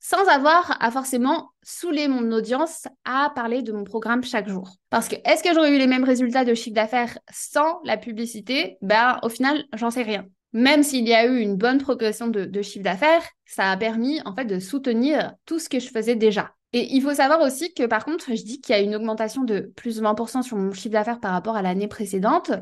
sans 0.00 0.26
avoir 0.28 0.76
à 0.80 0.90
forcément 0.90 1.50
saouler 1.62 2.08
mon 2.08 2.32
audience 2.32 2.88
à 3.04 3.30
parler 3.34 3.62
de 3.62 3.72
mon 3.72 3.84
programme 3.84 4.24
chaque 4.24 4.48
jour. 4.48 4.76
Parce 4.88 5.08
que 5.08 5.16
est-ce 5.24 5.42
que 5.42 5.54
j'aurais 5.54 5.74
eu 5.74 5.78
les 5.78 5.86
mêmes 5.86 6.04
résultats 6.04 6.44
de 6.44 6.54
chiffre 6.54 6.74
d'affaires 6.74 7.18
sans 7.30 7.80
la 7.84 7.96
publicité? 7.96 8.78
Ben 8.80 9.18
au 9.22 9.28
final, 9.28 9.64
j'en 9.74 9.90
sais 9.90 10.02
rien. 10.02 10.24
Même 10.52 10.82
s'il 10.82 11.06
y 11.06 11.14
a 11.14 11.26
eu 11.26 11.38
une 11.38 11.56
bonne 11.56 11.78
progression 11.78 12.26
de, 12.26 12.44
de 12.44 12.62
chiffre 12.62 12.82
d'affaires, 12.82 13.22
ça 13.44 13.70
a 13.70 13.76
permis 13.76 14.20
en 14.24 14.34
fait 14.34 14.46
de 14.46 14.58
soutenir 14.58 15.34
tout 15.46 15.58
ce 15.58 15.68
que 15.68 15.78
je 15.78 15.88
faisais 15.90 16.16
déjà. 16.16 16.54
Et 16.72 16.94
il 16.94 17.02
faut 17.02 17.14
savoir 17.14 17.40
aussi 17.40 17.74
que 17.74 17.84
par 17.86 18.04
contre, 18.04 18.26
je 18.28 18.42
dis 18.42 18.60
qu'il 18.60 18.74
y 18.74 18.78
a 18.78 18.80
une 18.80 18.94
augmentation 18.94 19.42
de 19.42 19.72
plus 19.76 19.96
de 19.96 20.02
20% 20.02 20.42
sur 20.42 20.56
mon 20.56 20.72
chiffre 20.72 20.92
d'affaires 20.92 21.20
par 21.20 21.32
rapport 21.32 21.56
à 21.56 21.62
l'année 21.62 21.88
précédente. 21.88 22.52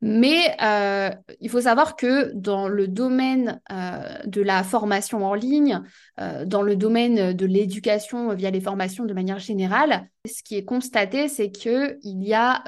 Mais 0.00 0.56
euh, 0.62 1.10
il 1.40 1.50
faut 1.50 1.62
savoir 1.62 1.96
que 1.96 2.30
dans 2.32 2.68
le 2.68 2.86
domaine 2.86 3.60
euh, 3.72 4.18
de 4.26 4.42
la 4.42 4.62
formation 4.62 5.24
en 5.24 5.34
ligne, 5.34 5.82
euh, 6.20 6.44
dans 6.44 6.62
le 6.62 6.76
domaine 6.76 7.32
de 7.32 7.46
l'éducation 7.46 8.32
via 8.34 8.50
les 8.50 8.60
formations 8.60 9.06
de 9.06 9.12
manière 9.14 9.40
générale, 9.40 10.08
ce 10.24 10.42
qui 10.44 10.56
est 10.56 10.64
constaté, 10.64 11.26
c'est 11.28 11.50
qu'il 11.50 11.98
y 12.04 12.32
a 12.32 12.62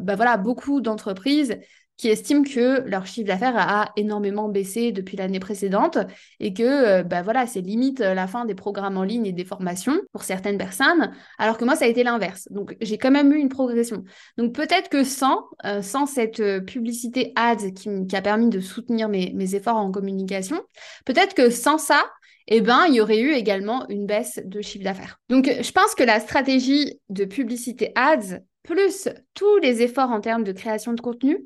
bah 0.00 0.14
voilà, 0.14 0.36
beaucoup 0.38 0.80
d'entreprises 0.80 1.58
qui 2.00 2.08
estiment 2.08 2.42
que 2.42 2.80
leur 2.88 3.06
chiffre 3.06 3.26
d'affaires 3.26 3.56
a 3.56 3.92
énormément 3.96 4.48
baissé 4.48 4.90
depuis 4.90 5.18
l'année 5.18 5.38
précédente 5.38 5.98
et 6.38 6.54
que 6.54 7.02
ben 7.02 7.20
voilà, 7.20 7.46
c'est 7.46 7.60
limite 7.60 8.00
la 8.00 8.26
fin 8.26 8.46
des 8.46 8.54
programmes 8.54 8.96
en 8.96 9.02
ligne 9.02 9.26
et 9.26 9.32
des 9.32 9.44
formations 9.44 10.00
pour 10.12 10.22
certaines 10.22 10.56
personnes, 10.56 11.12
alors 11.36 11.58
que 11.58 11.64
moi, 11.66 11.76
ça 11.76 11.84
a 11.84 11.88
été 11.88 12.02
l'inverse. 12.02 12.48
Donc, 12.50 12.74
j'ai 12.80 12.96
quand 12.96 13.10
même 13.10 13.30
eu 13.34 13.36
une 13.36 13.50
progression. 13.50 14.04
Donc, 14.38 14.54
peut-être 14.54 14.88
que 14.88 15.04
sans, 15.04 15.44
euh, 15.66 15.82
sans 15.82 16.06
cette 16.06 16.40
euh, 16.40 16.60
publicité 16.60 17.34
ads 17.36 17.70
qui, 17.76 18.16
a 18.16 18.22
permis 18.22 18.48
de 18.48 18.60
soutenir 18.60 19.10
mes, 19.10 19.32
mes 19.34 19.54
efforts 19.54 19.76
en 19.76 19.90
communication, 19.90 20.62
peut-être 21.04 21.34
que 21.34 21.50
sans 21.50 21.76
ça, 21.76 22.02
eh 22.48 22.62
ben, 22.62 22.86
il 22.88 22.94
y 22.94 23.00
aurait 23.02 23.20
eu 23.20 23.32
également 23.32 23.86
une 23.90 24.06
baisse 24.06 24.40
de 24.42 24.62
chiffre 24.62 24.84
d'affaires. 24.84 25.18
Donc, 25.28 25.44
je 25.46 25.72
pense 25.72 25.94
que 25.94 26.02
la 26.02 26.18
stratégie 26.18 26.98
de 27.10 27.26
publicité 27.26 27.92
ads, 27.94 28.40
plus 28.62 29.08
tous 29.34 29.58
les 29.58 29.82
efforts 29.82 30.10
en 30.10 30.20
termes 30.20 30.44
de 30.44 30.52
création 30.52 30.92
de 30.92 31.00
contenu, 31.00 31.44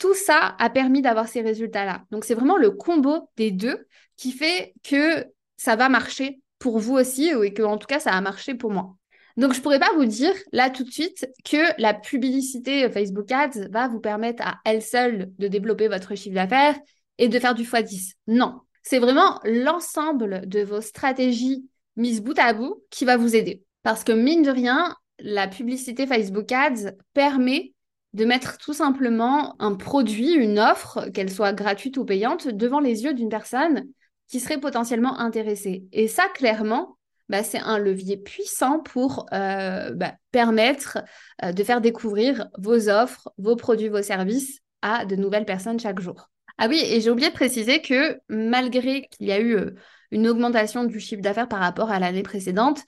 tout 0.00 0.14
ça 0.14 0.56
a 0.58 0.70
permis 0.70 1.02
d'avoir 1.02 1.28
ces 1.28 1.42
résultats-là. 1.42 2.04
Donc, 2.10 2.24
c'est 2.24 2.34
vraiment 2.34 2.56
le 2.56 2.70
combo 2.70 3.28
des 3.36 3.50
deux 3.50 3.86
qui 4.16 4.32
fait 4.32 4.72
que 4.82 5.26
ça 5.58 5.76
va 5.76 5.90
marcher 5.90 6.40
pour 6.58 6.78
vous 6.78 6.94
aussi 6.94 7.30
et 7.44 7.52
que, 7.52 7.62
en 7.62 7.76
tout 7.76 7.86
cas, 7.86 8.00
ça 8.00 8.10
a 8.10 8.20
marché 8.22 8.54
pour 8.54 8.72
moi. 8.72 8.96
Donc, 9.36 9.52
je 9.52 9.58
ne 9.58 9.62
pourrais 9.62 9.78
pas 9.78 9.92
vous 9.94 10.06
dire 10.06 10.32
là 10.52 10.70
tout 10.70 10.84
de 10.84 10.90
suite 10.90 11.28
que 11.44 11.78
la 11.80 11.92
publicité 11.92 12.88
Facebook 12.90 13.30
Ads 13.30 13.68
va 13.70 13.88
vous 13.88 14.00
permettre 14.00 14.42
à 14.44 14.58
elle 14.64 14.82
seule 14.82 15.30
de 15.38 15.48
développer 15.48 15.88
votre 15.88 16.14
chiffre 16.14 16.34
d'affaires 16.34 16.78
et 17.18 17.28
de 17.28 17.38
faire 17.38 17.54
du 17.54 17.64
x10. 17.64 18.14
Non, 18.26 18.60
c'est 18.82 18.98
vraiment 18.98 19.38
l'ensemble 19.44 20.48
de 20.48 20.62
vos 20.62 20.80
stratégies 20.80 21.68
mises 21.96 22.22
bout 22.22 22.38
à 22.38 22.54
bout 22.54 22.82
qui 22.88 23.04
va 23.04 23.18
vous 23.18 23.36
aider. 23.36 23.62
Parce 23.82 24.02
que 24.02 24.12
mine 24.12 24.42
de 24.42 24.50
rien, 24.50 24.96
la 25.18 25.46
publicité 25.46 26.06
Facebook 26.06 26.50
Ads 26.50 26.92
permet 27.12 27.74
de 28.12 28.24
mettre 28.24 28.58
tout 28.58 28.72
simplement 28.72 29.54
un 29.60 29.74
produit, 29.74 30.32
une 30.32 30.58
offre, 30.58 31.08
qu'elle 31.10 31.30
soit 31.30 31.52
gratuite 31.52 31.96
ou 31.96 32.04
payante, 32.04 32.48
devant 32.48 32.80
les 32.80 33.04
yeux 33.04 33.14
d'une 33.14 33.28
personne 33.28 33.86
qui 34.28 34.40
serait 34.40 34.58
potentiellement 34.58 35.18
intéressée. 35.18 35.84
Et 35.92 36.08
ça, 36.08 36.24
clairement, 36.34 36.96
bah, 37.28 37.44
c'est 37.44 37.60
un 37.60 37.78
levier 37.78 38.16
puissant 38.16 38.80
pour 38.80 39.26
euh, 39.32 39.92
bah, 39.94 40.14
permettre 40.32 40.98
euh, 41.44 41.52
de 41.52 41.62
faire 41.62 41.80
découvrir 41.80 42.48
vos 42.58 42.88
offres, 42.88 43.32
vos 43.38 43.54
produits, 43.54 43.88
vos 43.88 44.02
services 44.02 44.58
à 44.82 45.04
de 45.04 45.14
nouvelles 45.14 45.44
personnes 45.44 45.78
chaque 45.78 46.00
jour. 46.00 46.30
Ah 46.58 46.66
oui, 46.68 46.82
et 46.84 47.00
j'ai 47.00 47.10
oublié 47.10 47.28
de 47.28 47.34
préciser 47.34 47.80
que 47.80 48.18
malgré 48.28 49.06
qu'il 49.12 49.28
y 49.28 49.32
a 49.32 49.38
eu 49.38 49.54
euh, 49.56 49.70
une 50.10 50.26
augmentation 50.26 50.84
du 50.84 50.98
chiffre 50.98 51.22
d'affaires 51.22 51.48
par 51.48 51.60
rapport 51.60 51.90
à 51.90 52.00
l'année 52.00 52.24
précédente, 52.24 52.82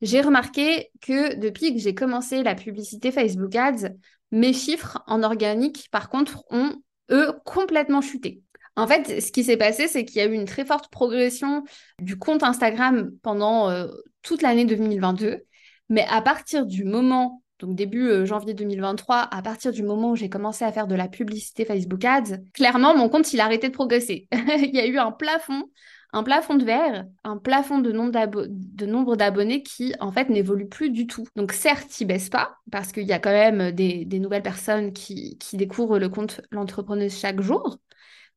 j'ai 0.00 0.20
remarqué 0.20 0.90
que 1.00 1.34
depuis 1.34 1.74
que 1.74 1.80
j'ai 1.80 1.94
commencé 1.94 2.44
la 2.44 2.54
publicité 2.54 3.10
Facebook 3.10 3.54
Ads, 3.56 3.88
mes 4.30 4.52
chiffres 4.52 5.02
en 5.06 5.22
organique, 5.22 5.88
par 5.90 6.08
contre, 6.08 6.44
ont, 6.50 6.72
eux, 7.10 7.32
complètement 7.44 8.00
chuté. 8.00 8.42
En 8.76 8.86
fait, 8.86 9.20
ce 9.20 9.32
qui 9.32 9.42
s'est 9.42 9.56
passé, 9.56 9.88
c'est 9.88 10.04
qu'il 10.04 10.18
y 10.18 10.20
a 10.20 10.26
eu 10.26 10.34
une 10.34 10.44
très 10.44 10.64
forte 10.64 10.88
progression 10.90 11.64
du 12.00 12.16
compte 12.16 12.44
Instagram 12.44 13.10
pendant 13.22 13.70
euh, 13.70 13.88
toute 14.22 14.42
l'année 14.42 14.64
2022. 14.66 15.44
Mais 15.88 16.06
à 16.08 16.22
partir 16.22 16.64
du 16.64 16.84
moment, 16.84 17.42
donc 17.58 17.74
début 17.74 18.06
euh, 18.06 18.24
janvier 18.24 18.54
2023, 18.54 19.16
à 19.16 19.42
partir 19.42 19.72
du 19.72 19.82
moment 19.82 20.12
où 20.12 20.16
j'ai 20.16 20.28
commencé 20.28 20.64
à 20.64 20.70
faire 20.70 20.86
de 20.86 20.94
la 20.94 21.08
publicité 21.08 21.64
Facebook 21.64 22.04
Ads, 22.04 22.38
clairement, 22.54 22.96
mon 22.96 23.08
compte, 23.08 23.32
il 23.32 23.40
a 23.40 23.46
arrêté 23.46 23.68
de 23.68 23.74
progresser. 23.74 24.28
il 24.32 24.74
y 24.74 24.78
a 24.78 24.86
eu 24.86 24.98
un 24.98 25.10
plafond, 25.10 25.64
un 26.12 26.22
plafond 26.22 26.54
de 26.54 26.64
verre, 26.64 27.06
un 27.24 27.36
plafond 27.36 27.78
de 27.78 27.92
nombre 27.92 29.16
d'abonnés 29.16 29.62
qui, 29.62 29.94
en 30.00 30.10
fait, 30.10 30.30
n'évolue 30.30 30.68
plus 30.68 30.90
du 30.90 31.06
tout. 31.06 31.26
Donc, 31.36 31.52
certes, 31.52 32.00
il 32.00 32.06
baisse 32.06 32.30
pas, 32.30 32.56
parce 32.70 32.92
qu'il 32.92 33.04
y 33.04 33.12
a 33.12 33.18
quand 33.18 33.30
même 33.30 33.72
des, 33.72 34.06
nouvelles 34.18 34.42
personnes 34.42 34.92
qui, 34.92 35.36
découvrent 35.52 35.98
le 35.98 36.08
compte 36.08 36.40
L'entrepreneuse 36.50 37.16
chaque 37.16 37.40
jour 37.40 37.78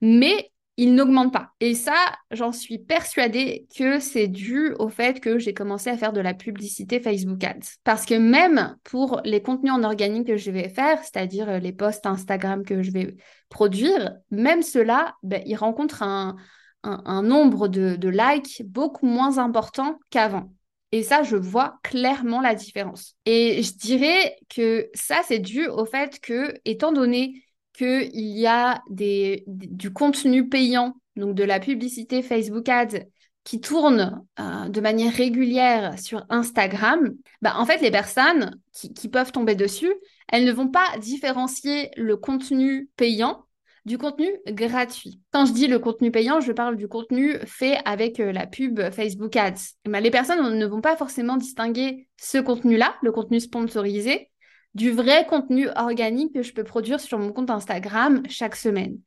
mais 0.02 0.52
il 0.78 0.96
n'augmente 0.96 1.32
pas. 1.32 1.52
Et 1.60 1.76
ça, 1.76 1.94
j'en 2.32 2.52
suis 2.52 2.80
persuadée 2.80 3.68
que 3.78 4.00
c'est 4.00 4.28
dû 4.28 4.74
au 4.80 4.90
fait 4.90 5.20
que 5.20 5.38
j'ai 5.38 5.54
commencé 5.54 5.90
à 5.90 5.98
faire 5.98 6.14
de 6.14 6.22
la 6.22 6.34
publicité 6.34 7.00
Facebook 7.00 7.44
Ads. 7.44 7.76
Parce 7.84 8.06
que 8.06 8.16
même 8.16 8.78
pour 8.84 9.22
les 9.24 9.44
contenus 9.44 9.74
en 9.74 9.84
organique 9.84 10.28
que 10.28 10.38
je 10.38 10.50
vais 10.50 10.70
faire, 10.70 11.00
c'est-à-dire 11.04 11.60
les 11.60 11.74
posts 11.74 12.06
Instagram 12.06 12.64
que 12.64 12.82
je 12.82 12.92
vais 12.92 13.16
produire, 13.50 14.16
même 14.32 14.64
ceux-là, 14.64 15.16
ben, 15.24 15.44
ils 15.46 15.56
rencontrent 15.56 16.02
un, 16.04 16.38
nombre 16.84 17.68
de, 17.68 18.10
likes 18.10 18.64
beaucoup 18.66 19.06
moins 19.06 19.38
important 19.38 20.00
qu'avant. 20.10 20.54
Et 20.92 21.04
ça, 21.04 21.24
je 21.24 21.38
vois 21.38 21.80
clairement 21.84 22.42
la 22.42 22.54
différence. 22.54 23.16
Et 23.26 23.64
je 23.64 23.74
dirais 23.76 24.36
que 24.50 24.90
ça, 24.94 25.22
c'est 25.26 25.40
dû 25.40 25.68
au 25.68 25.86
fait 25.86 26.20
que, 26.20 26.54
étant 26.66 26.92
donné 26.92 27.44
qu'il 27.74 28.12
y 28.14 28.46
a 28.46 28.82
du 28.90 29.94
contenu 29.94 30.50
payant, 30.50 30.96
donc 31.16 31.36
de 31.36 31.44
la 31.44 31.60
publicité 31.60 32.22
Facebook 32.22 32.68
Ads 32.68 33.06
qui 33.44 33.60
tourne 33.60 34.24
euh, 34.40 34.70
de 34.70 34.82
manière 34.82 35.14
régulière 35.14 35.98
sur 36.00 36.26
Instagram, 36.30 37.12
bah, 37.42 37.54
en 37.58 37.66
fait, 37.66 37.82
les 37.82 37.92
personnes 37.92 38.60
qui, 38.72 39.10
peuvent 39.10 39.32
tomber 39.32 39.56
dessus, 39.56 39.92
elles 40.28 40.46
ne 40.46 40.52
vont 40.52 40.68
pas 40.68 40.86
différencier 41.00 41.90
le 41.98 42.18
contenu 42.18 42.90
payant 42.98 43.46
du 43.86 43.98
contenu 43.98 44.28
gratuit. 44.48 45.20
Quand 45.32 45.46
je 45.46 45.54
dis 45.54 45.68
le 45.68 45.80
contenu 45.80 46.12
payant, 46.12 46.40
je 46.40 46.52
parle 46.52 46.76
du 46.76 46.88
contenu 46.88 47.38
fait 47.46 47.80
avec 47.86 48.20
euh, 48.20 48.32
la 48.32 48.46
pub 48.46 48.80
Facebook 48.92 49.36
Ads. 49.36 49.76
Bah, 49.86 50.00
les 50.00 50.12
personnes 50.12 50.58
ne 50.58 50.66
vont 50.66 50.82
pas 50.82 50.96
forcément 50.96 51.38
distinguer 51.38 52.08
ce 52.18 52.38
contenu-là, 52.38 52.96
le 53.02 53.12
contenu 53.12 53.40
sponsorisé, 53.40 54.30
du 54.74 54.92
vrai 54.92 55.26
contenu 55.26 55.68
organique 55.76 56.34
que 56.34 56.44
je 56.44 56.54
peux 56.54 56.64
produire 56.64 57.00
sur 57.00 57.20
mon 57.20 57.34
compte 57.34 57.50
Instagram 57.50 58.24
chaque 58.30 58.56
semaine. 58.56 58.98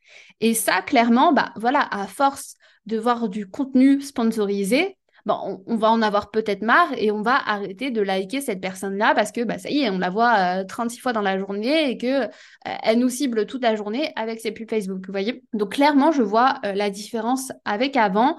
Et 0.40 0.54
ça, 0.54 0.82
clairement, 0.82 1.32
bah 1.32 1.52
voilà, 1.56 1.88
à 1.90 2.06
force 2.06 2.56
de 2.86 2.98
voir 2.98 3.28
du 3.28 3.48
contenu 3.48 4.00
sponsorisé, 4.02 4.98
on, 5.26 5.76
va 5.76 5.90
en 5.90 6.02
avoir 6.02 6.30
peut-être 6.30 6.62
marre 6.62 6.92
et 6.96 7.10
on 7.10 7.22
va 7.22 7.36
arrêter 7.46 7.90
de 7.90 8.00
liker 8.00 8.40
cette 8.40 8.60
personne-là 8.60 9.14
parce 9.14 9.32
que 9.32 9.42
bah, 9.42 9.58
ça 9.58 9.70
y 9.70 9.82
est, 9.82 9.90
on 9.90 9.98
la 9.98 10.10
voit 10.10 10.64
36 10.64 10.98
euh, 10.98 11.02
fois 11.02 11.12
dans 11.12 11.22
la 11.22 11.38
journée 11.38 11.90
et 11.90 11.96
que 11.96 12.24
euh, 12.24 12.28
elle 12.64 12.98
nous 12.98 13.08
cible 13.08 13.46
toute 13.46 13.62
la 13.62 13.74
journée 13.74 14.12
avec 14.16 14.40
ses 14.40 14.52
pubs 14.52 14.68
Facebook, 14.68 15.06
vous 15.06 15.12
voyez. 15.12 15.42
Donc 15.52 15.74
clairement, 15.74 16.12
je 16.12 16.22
vois 16.22 16.60
euh, 16.64 16.72
la 16.72 16.90
différence 16.90 17.52
avec 17.64 17.96
avant 17.96 18.36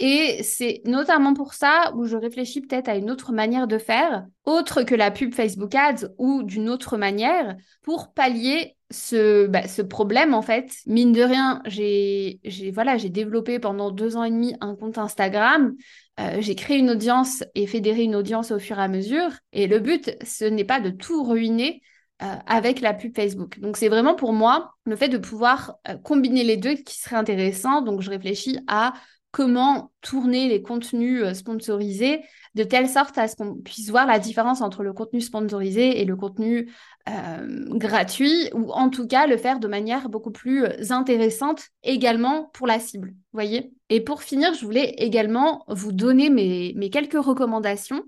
et 0.00 0.42
c'est 0.42 0.80
notamment 0.86 1.34
pour 1.34 1.52
ça 1.52 1.92
où 1.94 2.06
je 2.06 2.16
réfléchis 2.16 2.62
peut-être 2.62 2.88
à 2.88 2.96
une 2.96 3.10
autre 3.10 3.32
manière 3.32 3.66
de 3.66 3.76
faire, 3.76 4.24
autre 4.46 4.82
que 4.82 4.94
la 4.94 5.10
pub 5.10 5.34
Facebook 5.34 5.74
Ads 5.74 6.08
ou 6.16 6.42
d'une 6.42 6.70
autre 6.70 6.96
manière, 6.96 7.54
pour 7.82 8.14
pallier 8.14 8.76
ce, 8.90 9.46
bah, 9.46 9.68
ce 9.68 9.82
problème 9.82 10.32
en 10.32 10.40
fait. 10.40 10.72
Mine 10.86 11.12
de 11.12 11.22
rien, 11.22 11.60
j'ai 11.66 12.40
voilà, 12.72 12.96
j'ai 12.96 13.10
développé 13.10 13.58
pendant 13.58 13.90
deux 13.90 14.16
ans 14.16 14.24
et 14.24 14.30
demi 14.30 14.54
un 14.62 14.74
compte 14.74 14.96
Instagram. 14.96 15.76
Euh, 16.20 16.40
j'ai 16.40 16.54
créé 16.54 16.78
une 16.78 16.90
audience 16.90 17.42
et 17.54 17.66
fédéré 17.66 18.02
une 18.02 18.14
audience 18.14 18.50
au 18.50 18.58
fur 18.58 18.78
et 18.78 18.82
à 18.82 18.88
mesure. 18.88 19.30
Et 19.52 19.66
le 19.66 19.78
but, 19.78 20.16
ce 20.24 20.44
n'est 20.44 20.64
pas 20.64 20.80
de 20.80 20.90
tout 20.90 21.24
ruiner, 21.24 21.82
euh, 22.22 22.36
avec 22.46 22.80
la 22.82 22.92
pub 22.92 23.16
Facebook. 23.16 23.58
Donc 23.60 23.78
c'est 23.78 23.88
vraiment 23.88 24.14
pour 24.14 24.34
moi 24.34 24.74
le 24.84 24.94
fait 24.94 25.08
de 25.08 25.16
pouvoir 25.16 25.76
euh, 25.88 25.96
combiner 25.96 26.44
les 26.44 26.58
deux 26.58 26.74
qui 26.74 26.98
serait 26.98 27.16
intéressant. 27.16 27.80
Donc 27.80 28.02
je 28.02 28.10
réfléchis 28.10 28.58
à 28.66 28.92
comment 29.30 29.92
tourner 30.00 30.48
les 30.48 30.62
contenus 30.62 31.22
euh, 31.22 31.34
sponsorisés 31.34 32.22
de 32.54 32.64
telle 32.64 32.88
sorte 32.88 33.16
à 33.16 33.28
ce 33.28 33.36
qu'on 33.36 33.54
puisse 33.56 33.90
voir 33.90 34.06
la 34.06 34.18
différence 34.18 34.60
entre 34.60 34.82
le 34.82 34.92
contenu 34.92 35.20
sponsorisé 35.20 36.00
et 36.00 36.04
le 36.04 36.16
contenu 36.16 36.72
euh, 37.08 37.64
gratuit, 37.70 38.50
ou 38.54 38.72
en 38.72 38.90
tout 38.90 39.06
cas 39.06 39.26
le 39.26 39.36
faire 39.36 39.60
de 39.60 39.68
manière 39.68 40.08
beaucoup 40.08 40.32
plus 40.32 40.64
euh, 40.64 40.90
intéressante 40.90 41.62
également 41.82 42.50
pour 42.52 42.66
la 42.66 42.80
cible. 42.80 43.14
Voyez? 43.32 43.72
Et 43.88 44.00
pour 44.00 44.22
finir, 44.22 44.54
je 44.54 44.64
voulais 44.64 44.94
également 44.98 45.64
vous 45.68 45.92
donner 45.92 46.30
mes, 46.30 46.72
mes 46.76 46.90
quelques 46.90 47.22
recommandations 47.22 48.02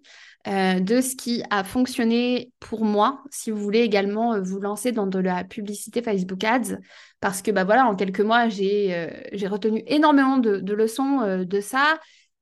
euh, 0.49 0.81
de 0.81 1.01
ce 1.01 1.15
qui 1.15 1.43
a 1.51 1.63
fonctionné 1.63 2.53
pour 2.59 2.85
moi, 2.85 3.23
si 3.31 3.51
vous 3.51 3.59
voulez 3.59 3.81
également 3.81 4.35
euh, 4.35 4.41
vous 4.41 4.59
lancer 4.59 4.91
dans 4.91 5.07
de 5.07 5.21
la 5.21 5.45
publicité 5.45 6.03
Facebook 6.03 6.43
Ads, 6.43 6.79
parce 7.21 7.43
que 7.43 7.51
bah 7.53 7.65
voilà, 7.65 7.87
en 7.87 7.95
quelques 7.95 8.21
mois, 8.21 8.49
j'ai 8.49 8.93
euh, 8.93 9.49
retenu 9.49 9.85
énormément 9.87 10.39
de, 10.39 10.57
de 10.57 10.75
leçons 10.75 11.45
de 11.45 11.61
ça. 11.61 12.01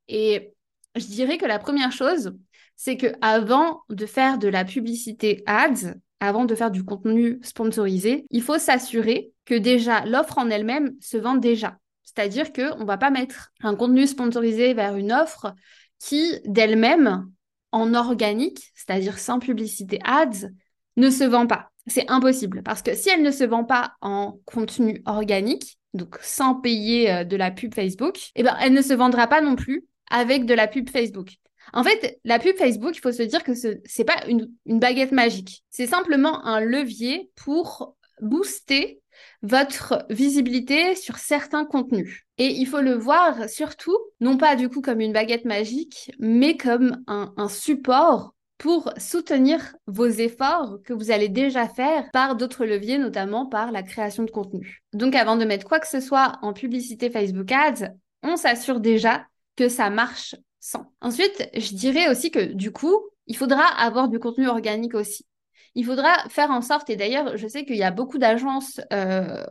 Et 0.09 0.55
je 0.97 1.07
dirais 1.07 1.37
que 1.37 1.47
la 1.47 1.59
première 1.59 1.93
chose, 1.93 2.33
c'est 2.77 2.97
que 2.97 3.13
avant 3.21 3.83
de 3.91 4.07
faire 4.07 4.39
de 4.39 4.49
la 4.49 4.65
publicité 4.65 5.43
ads, 5.47 5.95
avant 6.21 6.47
de 6.47 6.55
faire 6.55 6.71
du 6.71 6.85
contenu 6.85 7.39
sponsorisé, 7.43 8.25
il 8.31 8.43
faut 8.43 8.59
s'assurer 8.59 9.33
que 9.45 9.55
déjà 9.55 10.05
l'offre 10.07 10.39
en 10.39 10.49
elle-même 10.49 10.95
se 11.01 11.19
vend 11.19 11.35
déjà. 11.35 11.79
C'est-à-dire 12.05 12.53
qu'on 12.53 12.81
ne 12.81 12.87
va 12.87 12.97
pas 12.97 13.11
mettre 13.11 13.51
un 13.63 13.75
contenu 13.75 14.07
sponsorisé 14.07 14.73
vers 14.75 14.97
une 14.97 15.13
offre 15.13 15.55
qui 15.99 16.41
d'elle-même 16.45 17.31
en 17.73 17.95
organique, 17.95 18.73
c'est-à-dire 18.75 19.19
sans 19.19 19.39
publicité 19.39 19.99
ads, 20.05 20.49
ne 20.97 21.11
se 21.11 21.25
vend 21.25 21.47
pas. 21.47 21.71
C'est 21.87 22.11
impossible 22.11 22.63
parce 22.63 22.83
que 22.83 22.95
si 22.95 23.09
elle 23.09 23.23
ne 23.23 23.31
se 23.31 23.45
vend 23.45 23.65
pas 23.65 23.95
en 24.01 24.39
contenu 24.45 25.03
organique, 25.07 25.79
donc 25.95 26.19
sans 26.23 26.55
payer 26.55 27.11
euh, 27.11 27.25
de 27.25 27.37
la 27.37 27.51
pub 27.51 27.75
Facebook, 27.75 28.19
eh 28.35 28.43
ben, 28.43 28.57
elle 28.61 28.73
ne 28.73 28.83
se 28.83 28.95
vendra 28.95 29.27
pas 29.27 29.41
non 29.41 29.57
plus 29.57 29.87
avec 30.11 30.45
de 30.45 30.55
la 30.55 30.69
pub 30.69 30.91
Facebook. 30.91 31.31
En 31.73 31.85
fait, 31.85 32.19
la 32.25 32.39
pub 32.39 32.57
Facebook, 32.57 32.97
il 32.97 33.01
faut 33.01 33.13
se 33.13 33.23
dire 33.23 33.45
que 33.45 33.55
ce 33.55 33.69
n'est 33.69 34.05
pas 34.05 34.27
une, 34.29 34.51
une 34.67 34.81
baguette 34.81 35.13
magique. 35.13 35.63
C'est 35.71 35.87
simplement 35.87 36.45
un 36.45 36.61
levier 36.61 37.31
pour 37.37 37.97
booster 38.21 39.01
votre 39.43 40.05
visibilité 40.11 40.95
sur 40.95 41.19
certains 41.19 41.65
contenus. 41.65 42.27
Et 42.41 42.55
il 42.57 42.65
faut 42.65 42.81
le 42.81 42.95
voir 42.95 43.51
surtout, 43.51 43.99
non 44.21 44.39
pas 44.39 44.57
du 44.57 44.71
coup 44.71 44.81
comme 44.81 45.03
une 45.03 45.13
baguette 45.13 45.45
magique, 45.45 46.11
mais 46.19 46.57
comme 46.57 47.05
un, 47.07 47.49
support 47.51 48.35
pour 48.57 48.95
soutenir 48.97 49.77
vos 49.87 50.07
efforts 50.07 50.79
que 50.83 50.95
vous 50.95 51.11
allez 51.11 51.29
déjà 51.29 51.69
faire 51.69 52.09
par 52.15 52.37
d'autres 52.37 52.65
leviers, 52.65 52.97
notamment 52.97 53.45
par 53.45 53.73
la 53.73 53.83
création 53.83 54.23
de 54.23 54.31
contenu. 54.31 54.83
Donc 54.95 55.15
avant 55.17 55.37
de 55.37 55.45
mettre 55.45 55.67
quoi 55.67 55.81
que 55.81 55.87
ce 55.87 56.01
soit 56.01 56.39
en 56.41 56.55
publicité 56.55 57.11
Facebook 57.11 57.53
Ads, 57.53 57.93
on 58.23 58.37
s'assure 58.37 58.81
déjà 58.81 59.27
que 59.55 59.69
ça 59.69 59.91
marche 59.91 60.35
sans. 60.61 60.91
Ensuite, 61.03 61.47
je 61.55 61.75
dirais 61.75 62.09
aussi 62.09 62.31
que 62.31 62.41
du 62.41 62.73
coup, 62.73 63.03
il 63.27 63.37
faudra 63.37 63.65
avoir 63.65 64.09
du 64.09 64.19
contenu 64.19 64.49
organique 64.49 64.95
aussi 64.95 65.27
il 65.75 65.85
faudra 65.85 66.29
faire 66.29 66.51
en 66.51 66.63
sorte, 66.63 66.91
et 66.91 66.97
d'ailleurs, 66.97 67.37
je 67.37 67.47
sais 67.47 67.65
qu'il 67.65 67.77
y 67.77 67.85
a 67.85 67.93
beaucoup 67.93 68.19
d'agences 68.19 68.81
euh, 68.93 69.45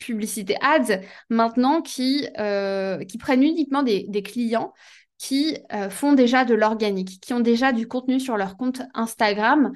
publicité 0.00 0.56
ads 0.60 1.00
maintenant 1.28 1.82
qui, 1.82 2.26
euh, 2.38 2.98
prennent 3.20 3.44
uniquement 3.44 3.84
des, 3.84 4.22
clients 4.24 4.72
qui 5.18 5.58
euh, 5.72 5.90
font 5.90 6.14
déjà 6.14 6.44
de 6.44 6.54
l'organique, 6.54 7.20
qui 7.20 7.32
ont 7.32 7.40
déjà 7.40 7.72
du 7.72 7.86
contenu 7.86 8.18
sur 8.18 8.36
leur 8.36 8.56
compte 8.56 8.82
Instagram, 8.94 9.72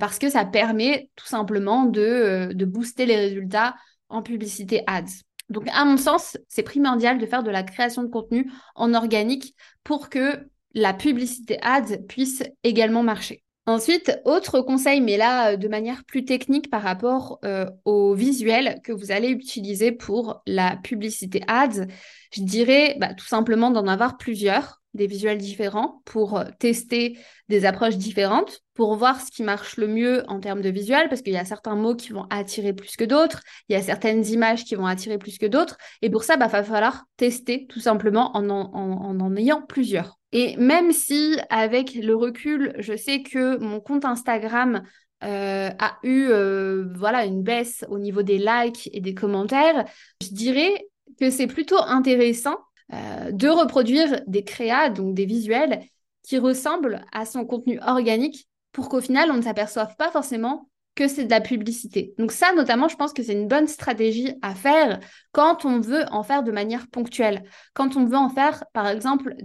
parce 0.00 0.18
que 0.18 0.30
ça 0.30 0.46
permet 0.46 1.10
tout 1.16 1.26
simplement 1.26 1.84
de, 1.84 2.50
de 2.54 2.64
booster 2.64 3.04
les 3.04 3.16
résultats 3.16 3.74
en 4.08 4.22
publicité 4.22 4.82
ads. 4.86 5.04
Donc, 5.48 5.68
à 5.70 5.84
mon 5.84 5.98
sens, 5.98 6.38
c'est 6.48 6.62
primordial 6.62 7.18
de 7.18 7.26
faire 7.26 7.42
de 7.42 7.50
la 7.50 7.62
création 7.62 8.02
de 8.02 8.08
contenu 8.08 8.50
en 8.74 8.94
organique 8.94 9.54
pour 9.84 10.08
que 10.08 10.48
la 10.74 10.92
publicité 10.92 11.58
ads 11.62 11.98
puisse 12.08 12.42
également 12.64 13.02
marcher. 13.02 13.42
Ensuite, 13.68 14.20
autre 14.24 14.60
conseil, 14.60 15.00
mais 15.00 15.16
là 15.16 15.52
euh, 15.52 15.56
de 15.56 15.66
manière 15.66 16.04
plus 16.04 16.24
technique 16.24 16.70
par 16.70 16.82
rapport 16.82 17.40
euh, 17.44 17.68
au 17.84 18.14
visuel 18.14 18.80
que 18.84 18.92
vous 18.92 19.10
allez 19.10 19.28
utiliser 19.28 19.90
pour 19.90 20.42
la 20.46 20.76
publicité 20.76 21.42
ads, 21.48 21.86
je 22.32 22.42
dirais 22.42 22.96
bah, 23.00 23.12
tout 23.12 23.26
simplement 23.26 23.72
d'en 23.72 23.88
avoir 23.88 24.18
plusieurs. 24.18 24.80
Des 24.96 25.06
visuels 25.06 25.38
différents 25.38 26.02
pour 26.04 26.42
tester 26.58 27.18
des 27.48 27.64
approches 27.64 27.96
différentes, 27.96 28.60
pour 28.74 28.96
voir 28.96 29.20
ce 29.20 29.30
qui 29.30 29.42
marche 29.42 29.76
le 29.76 29.86
mieux 29.86 30.24
en 30.28 30.40
termes 30.40 30.60
de 30.60 30.68
visuel, 30.68 31.08
parce 31.08 31.22
qu'il 31.22 31.32
y 31.32 31.38
a 31.38 31.44
certains 31.44 31.76
mots 31.76 31.94
qui 31.94 32.12
vont 32.12 32.26
attirer 32.30 32.72
plus 32.72 32.96
que 32.96 33.04
d'autres, 33.04 33.42
il 33.68 33.74
y 33.74 33.76
a 33.76 33.82
certaines 33.82 34.26
images 34.26 34.64
qui 34.64 34.74
vont 34.74 34.86
attirer 34.86 35.18
plus 35.18 35.38
que 35.38 35.46
d'autres, 35.46 35.76
et 36.02 36.10
pour 36.10 36.24
ça, 36.24 36.34
il 36.34 36.40
bah, 36.40 36.48
va 36.48 36.64
falloir 36.64 37.04
tester 37.16 37.66
tout 37.68 37.80
simplement 37.80 38.36
en 38.36 38.50
en, 38.50 39.20
en 39.20 39.36
ayant 39.36 39.62
plusieurs. 39.62 40.18
Et 40.32 40.56
même 40.56 40.92
si 40.92 41.38
avec 41.50 41.94
le 41.94 42.14
recul, 42.14 42.74
je 42.78 42.96
sais 42.96 43.22
que 43.22 43.58
mon 43.58 43.80
compte 43.80 44.04
Instagram 44.04 44.82
euh, 45.24 45.70
a 45.78 45.96
eu 46.02 46.26
euh, 46.28 46.84
voilà 46.94 47.24
une 47.24 47.42
baisse 47.42 47.84
au 47.88 47.98
niveau 47.98 48.22
des 48.22 48.38
likes 48.38 48.90
et 48.92 49.00
des 49.00 49.14
commentaires, 49.14 49.86
je 50.22 50.28
dirais 50.28 50.88
que 51.18 51.30
c'est 51.30 51.46
plutôt 51.46 51.80
intéressant 51.80 52.58
euh, 52.92 53.30
de 53.32 53.48
reproduire 53.48 54.20
des 54.26 54.44
créas, 54.44 54.90
donc 54.90 55.14
des 55.14 55.26
visuels, 55.26 55.82
qui 56.22 56.38
ressemblent 56.38 57.04
à 57.12 57.24
son 57.24 57.44
contenu 57.44 57.78
organique 57.80 58.48
pour 58.72 58.88
qu'au 58.88 59.00
final, 59.00 59.30
on 59.30 59.36
ne 59.36 59.42
s'aperçoive 59.42 59.96
pas 59.96 60.10
forcément 60.10 60.68
que 60.94 61.08
c'est 61.08 61.24
de 61.24 61.30
la 61.30 61.40
publicité. 61.40 62.14
Donc 62.18 62.32
ça, 62.32 62.52
notamment, 62.54 62.88
je 62.88 62.96
pense 62.96 63.12
que 63.12 63.22
c'est 63.22 63.34
une 63.34 63.48
bonne 63.48 63.68
stratégie 63.68 64.34
à 64.42 64.54
faire 64.54 65.00
quand 65.32 65.64
on 65.64 65.80
veut 65.80 66.04
en 66.10 66.22
faire 66.22 66.42
de 66.42 66.52
manière 66.52 66.88
ponctuelle. 66.88 67.44
Quand 67.74 67.96
on 67.96 68.06
veut 68.06 68.16
en 68.16 68.30
faire, 68.30 68.64
par 68.72 68.88
exemple, 68.88 69.36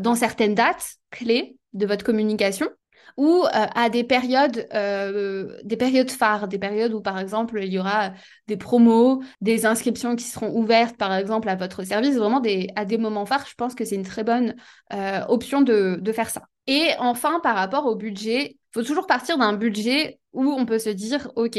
dans 0.00 0.14
certaines 0.16 0.54
dates 0.54 0.96
clés 1.10 1.56
de 1.72 1.86
votre 1.86 2.04
communication, 2.04 2.68
ou 3.16 3.44
euh, 3.44 3.48
à 3.52 3.88
des 3.90 4.04
périodes, 4.04 4.66
euh, 4.74 5.56
des 5.64 5.76
périodes 5.76 6.10
phares, 6.10 6.48
des 6.48 6.58
périodes 6.58 6.94
où 6.94 7.00
par 7.00 7.18
exemple 7.18 7.60
il 7.62 7.72
y 7.72 7.78
aura 7.78 8.12
des 8.48 8.56
promos, 8.56 9.22
des 9.40 9.66
inscriptions 9.66 10.16
qui 10.16 10.24
seront 10.24 10.54
ouvertes 10.56 10.96
par 10.96 11.14
exemple 11.14 11.48
à 11.48 11.56
votre 11.56 11.84
service, 11.84 12.16
vraiment 12.16 12.42
à 12.76 12.84
des 12.84 12.98
moments 12.98 13.26
phares, 13.26 13.46
je 13.46 13.54
pense 13.54 13.74
que 13.74 13.84
c'est 13.84 13.96
une 13.96 14.04
très 14.04 14.24
bonne 14.24 14.54
euh, 14.92 15.20
option 15.28 15.62
de 15.62 16.12
faire 16.12 16.30
ça. 16.30 16.42
Et 16.66 16.90
enfin, 16.98 17.40
par 17.40 17.56
rapport 17.56 17.86
au 17.86 17.96
budget, 17.96 18.50
il 18.52 18.72
faut 18.72 18.82
toujours 18.82 19.06
partir 19.06 19.38
d'un 19.38 19.54
budget 19.54 20.20
où 20.32 20.44
on 20.44 20.64
peut 20.64 20.78
se 20.78 20.90
dire, 20.90 21.30
OK, 21.36 21.58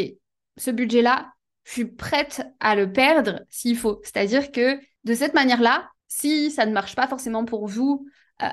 ce 0.58 0.72
budget-là, 0.72 1.34
je 1.66 1.72
suis 1.72 1.86
prête 1.86 2.46
à 2.60 2.76
le 2.76 2.92
perdre 2.92 3.42
s'il 3.50 3.78
faut. 3.78 4.00
C'est-à-dire 4.04 4.52
que 4.52 4.80
de 5.04 5.14
cette 5.14 5.34
manière-là, 5.34 5.90
si 6.08 6.52
ça 6.52 6.66
ne 6.66 6.72
marche 6.72 6.96
pas 6.96 7.08
forcément 7.08 7.46
pour 7.46 7.68
vous 7.68 8.08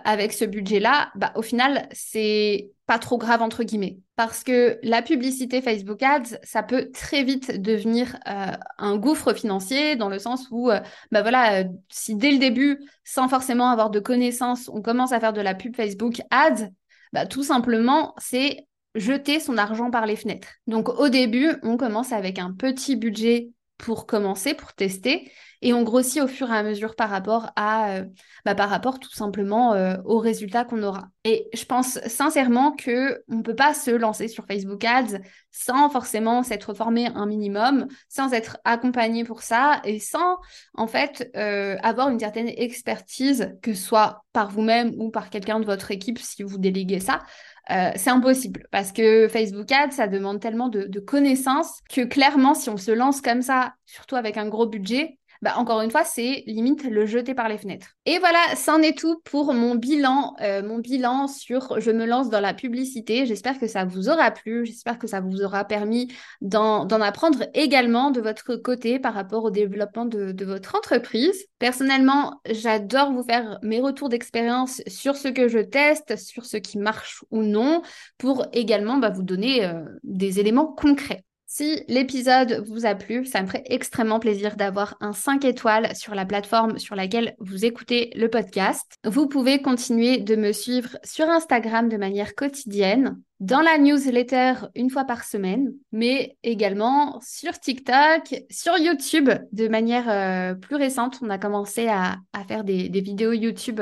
avec 0.05 0.33
ce 0.33 0.45
budget-là, 0.45 1.11
bah, 1.15 1.33
au 1.35 1.43
final, 1.43 1.89
c'est 1.93 2.71
pas 2.87 2.99
trop 2.99 3.19
grave 3.19 3.41
entre 3.41 3.63
guillemets. 3.63 3.99
Parce 4.17 4.43
que 4.43 4.79
la 4.83 5.01
publicité 5.01 5.63
Facebook 5.63 6.03
Ads, 6.03 6.39
ça 6.43 6.63
peut 6.63 6.91
très 6.93 7.23
vite 7.23 7.61
devenir 7.61 8.17
euh, 8.29 8.53
un 8.79 8.97
gouffre 8.97 9.33
financier 9.33 9.95
dans 9.95 10.09
le 10.09 10.19
sens 10.19 10.49
où, 10.51 10.71
euh, 10.71 10.81
bah 11.13 11.23
voilà, 11.23 11.61
euh, 11.61 11.65
si 11.89 12.17
dès 12.17 12.33
le 12.33 12.39
début, 12.39 12.81
sans 13.05 13.29
forcément 13.29 13.71
avoir 13.71 13.91
de 13.91 14.01
connaissances, 14.01 14.69
on 14.73 14.83
commence 14.83 15.13
à 15.13 15.21
faire 15.21 15.33
de 15.33 15.41
la 15.41 15.55
pub 15.55 15.77
Facebook 15.77 16.21
Ads, 16.31 16.69
bah 17.13 17.27
tout 17.27 17.45
simplement, 17.45 18.15
c'est 18.19 18.67
jeter 18.97 19.39
son 19.39 19.57
argent 19.57 19.91
par 19.91 20.05
les 20.05 20.17
fenêtres. 20.17 20.49
Donc 20.67 20.89
au 20.89 21.09
début, 21.09 21.55
on 21.63 21.77
commence 21.77 22.13
avec 22.13 22.39
un 22.41 22.53
petit 22.53 22.97
budget 22.97 23.51
pour 23.81 24.07
commencer, 24.07 24.55
pour 24.55 24.75
tester. 24.75 25.31
Et 25.63 25.75
on 25.75 25.83
grossit 25.83 26.23
au 26.23 26.27
fur 26.27 26.51
et 26.51 26.57
à 26.57 26.63
mesure 26.63 26.97
par 26.97 27.11
rapport 27.11 27.51
à, 27.55 27.97
euh, 27.97 28.05
bah, 28.47 28.55
par 28.55 28.71
rapport 28.71 28.99
tout 28.99 29.13
simplement 29.13 29.75
euh, 29.75 29.97
aux 30.07 30.19
résultats 30.19 30.65
qu'on 30.65 30.83
aura. 30.83 31.09
Et 31.25 31.49
je 31.53 31.65
pense 31.67 31.99
sincèrement 32.07 32.73
que 32.73 33.23
on 33.29 33.43
peut 33.43 33.55
pas 33.55 33.75
se 33.75 33.91
lancer 33.91 34.29
sur 34.29 34.47
Facebook 34.47 34.83
Ads 34.85 35.19
sans 35.51 35.91
forcément 35.91 36.43
s'être 36.43 36.73
formé 36.73 37.09
un 37.15 37.27
minimum, 37.27 37.89
sans 38.09 38.33
être 38.33 38.57
accompagné 38.65 39.25
pour 39.25 39.43
ça 39.43 39.83
et 39.85 39.99
sans 39.99 40.39
en 40.75 40.87
fait 40.87 41.31
euh, 41.37 41.77
avoir 41.83 42.09
une 42.09 42.21
certaine 42.21 42.49
expertise, 42.49 43.55
que 43.61 43.75
ce 43.75 43.83
soit 43.83 44.25
par 44.33 44.51
vous-même 44.51 44.95
ou 44.97 45.11
par 45.11 45.29
quelqu'un 45.29 45.61
de 45.61 45.67
votre 45.67 45.91
équipe 45.91 46.19
si 46.19 46.43
vous 46.43 46.57
déléguez 46.57 47.01
ça. 47.01 47.21
Euh, 47.71 47.93
c'est 47.95 48.11
impossible 48.11 48.67
parce 48.73 48.91
que 48.91 49.29
Facebook 49.29 49.71
Ads, 49.71 49.93
ça 49.93 50.09
demande 50.09 50.41
tellement 50.41 50.69
de, 50.69 50.85
de, 50.85 51.01
connaissances 51.01 51.81
que 51.89 52.01
clairement, 52.03 52.55
si 52.55 52.69
on 52.69 52.77
se 52.77 52.91
lance 52.91 53.21
comme 53.21 53.43
ça, 53.43 53.75
surtout 53.87 54.17
avec 54.17 54.37
un 54.37 54.49
gros 54.49 54.67
budget, 54.67 55.20
bah, 55.43 55.55
encore 55.57 55.81
une 55.81 55.91
fois, 55.91 56.05
c'est 56.05 56.43
limite 56.47 56.85
le 56.85 57.07
jeter 57.07 57.35
par 57.35 57.49
les 57.49 57.57
fenêtres. 57.57 57.89
Et 58.05 58.19
voilà, 58.19 58.39
c'en 58.57 58.83
est 58.83 58.97
tout 58.97 59.21
pour 59.25 59.55
mon 59.55 59.75
bilan, 59.75 60.35
euh, 60.43 60.63
mon 60.63 60.79
bilan 60.79 61.29
sur 61.29 61.81
je 61.81 61.91
me 61.91 62.05
lance 62.05 62.29
dans 62.29 62.41
la 62.41 62.53
publicité. 62.53 63.25
J'espère 63.25 63.59
que 63.59 63.67
ça 63.67 63.85
vous 63.85 64.11
aura 64.11 64.31
plu, 64.31 64.67
j'espère 64.67 64.99
que 64.99 65.07
ça 65.07 65.21
vous 65.21 65.43
aura 65.43 65.65
permis 65.65 66.13
d'en 66.43 66.87
apprendre 66.89 67.45
également 67.55 68.11
de 68.11 68.21
votre 68.21 68.57
côté 68.57 68.99
par 68.99 69.15
rapport 69.15 69.45
au 69.45 69.51
développement 69.51 70.05
de, 70.05 70.45
votre 70.45 70.75
entreprise. 70.77 71.47
Personnellement, 71.59 72.41
j'adore 72.51 73.13
vous 73.13 73.23
faire 73.23 73.59
mes 73.63 73.81
retours 73.81 74.09
d'expérience 74.09 74.83
sur 74.87 75.17
ce 75.17 75.29
que 75.29 75.49
je 75.49 75.59
teste, 75.59 76.17
sur 76.17 76.45
ce 76.45 76.57
qui 76.59 76.79
marche 76.79 77.25
ou 77.31 77.43
non, 77.43 77.83
pour 78.19 78.47
également 78.53 78.99
bah, 78.99 79.11
vous 79.11 79.23
donner 79.23 79.65
euh, 79.65 79.85
des 80.03 80.41
éléments 80.41 80.67
concrets. 80.67 81.25
Si 81.53 81.83
l'épisode 81.89 82.65
vous 82.69 82.87
a 82.87 82.95
plu, 82.95 83.27
ça 83.27 83.43
me 83.43 83.49
ferait 83.49 83.65
extrêmement 83.67 84.21
plaisir 84.21 84.55
d'avoir 84.55 84.97
un 85.01 85.13
5 85.13 85.45
étoiles 85.45 85.97
sur 85.97 86.15
la 86.15 86.25
plateforme 86.25 86.79
sur 86.79 86.95
laquelle 86.95 87.35
vous 87.41 87.65
écoutez 87.65 88.13
le 88.15 88.31
podcast. 88.31 88.95
Vous 89.05 89.27
pouvez 89.27 89.61
continuer 89.61 90.19
de 90.19 90.37
me 90.37 90.53
suivre 90.53 90.97
sur 91.03 91.29
Instagram 91.29 91.89
de 91.89 91.97
manière 91.97 92.37
quotidienne, 92.37 93.21
dans 93.41 93.63
la 93.63 93.79
newsletter 93.79 94.53
une 94.75 94.91
fois 94.91 95.05
par 95.05 95.25
semaine, 95.25 95.73
mais 95.93 96.37
également 96.43 97.19
sur 97.23 97.59
TikTok, 97.59 98.35
sur 98.51 98.77
YouTube 98.77 99.31
de 99.53 99.69
manière 99.69 100.09
euh, 100.09 100.55
plus 100.55 100.77
récente. 100.77 101.19
On 101.23 101.31
a 101.31 101.39
commencé 101.39 101.89
à, 101.89 102.19
faire 102.47 102.65
des, 102.65 102.89
vidéos 102.89 103.33
YouTube 103.33 103.81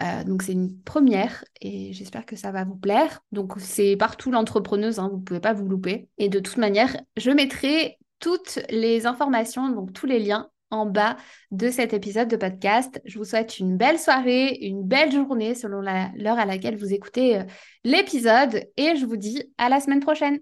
euh, 0.00 0.24
donc 0.24 0.42
c'est 0.42 0.52
une 0.52 0.78
première 0.82 1.44
et 1.60 1.92
j'espère 1.92 2.24
que 2.24 2.36
ça 2.36 2.52
va 2.52 2.64
vous 2.64 2.76
plaire. 2.76 3.20
Donc 3.32 3.54
c'est 3.58 3.96
partout 3.96 4.30
l'entrepreneuse, 4.30 4.98
hein, 4.98 5.08
vous 5.10 5.18
ne 5.18 5.24
pouvez 5.24 5.40
pas 5.40 5.52
vous 5.52 5.68
louper. 5.68 6.08
Et 6.18 6.28
de 6.28 6.38
toute 6.38 6.58
manière, 6.58 6.96
je 7.16 7.30
mettrai 7.30 7.98
toutes 8.18 8.60
les 8.68 9.06
informations, 9.06 9.70
donc 9.70 9.92
tous 9.92 10.06
les 10.06 10.18
liens 10.18 10.49
en 10.70 10.86
bas 10.86 11.16
de 11.50 11.70
cet 11.70 11.92
épisode 11.92 12.28
de 12.28 12.36
podcast. 12.36 13.00
Je 13.04 13.18
vous 13.18 13.24
souhaite 13.24 13.58
une 13.58 13.76
belle 13.76 13.98
soirée, 13.98 14.58
une 14.60 14.84
belle 14.84 15.12
journée 15.12 15.54
selon 15.54 15.80
l'heure 15.80 16.38
à 16.38 16.44
laquelle 16.44 16.76
vous 16.76 16.92
écoutez 16.92 17.38
euh, 17.38 17.44
l'épisode 17.84 18.64
et 18.76 18.96
je 18.96 19.06
vous 19.06 19.16
dis 19.16 19.52
à 19.58 19.68
la 19.68 19.80
semaine 19.80 20.00
prochaine. 20.00 20.38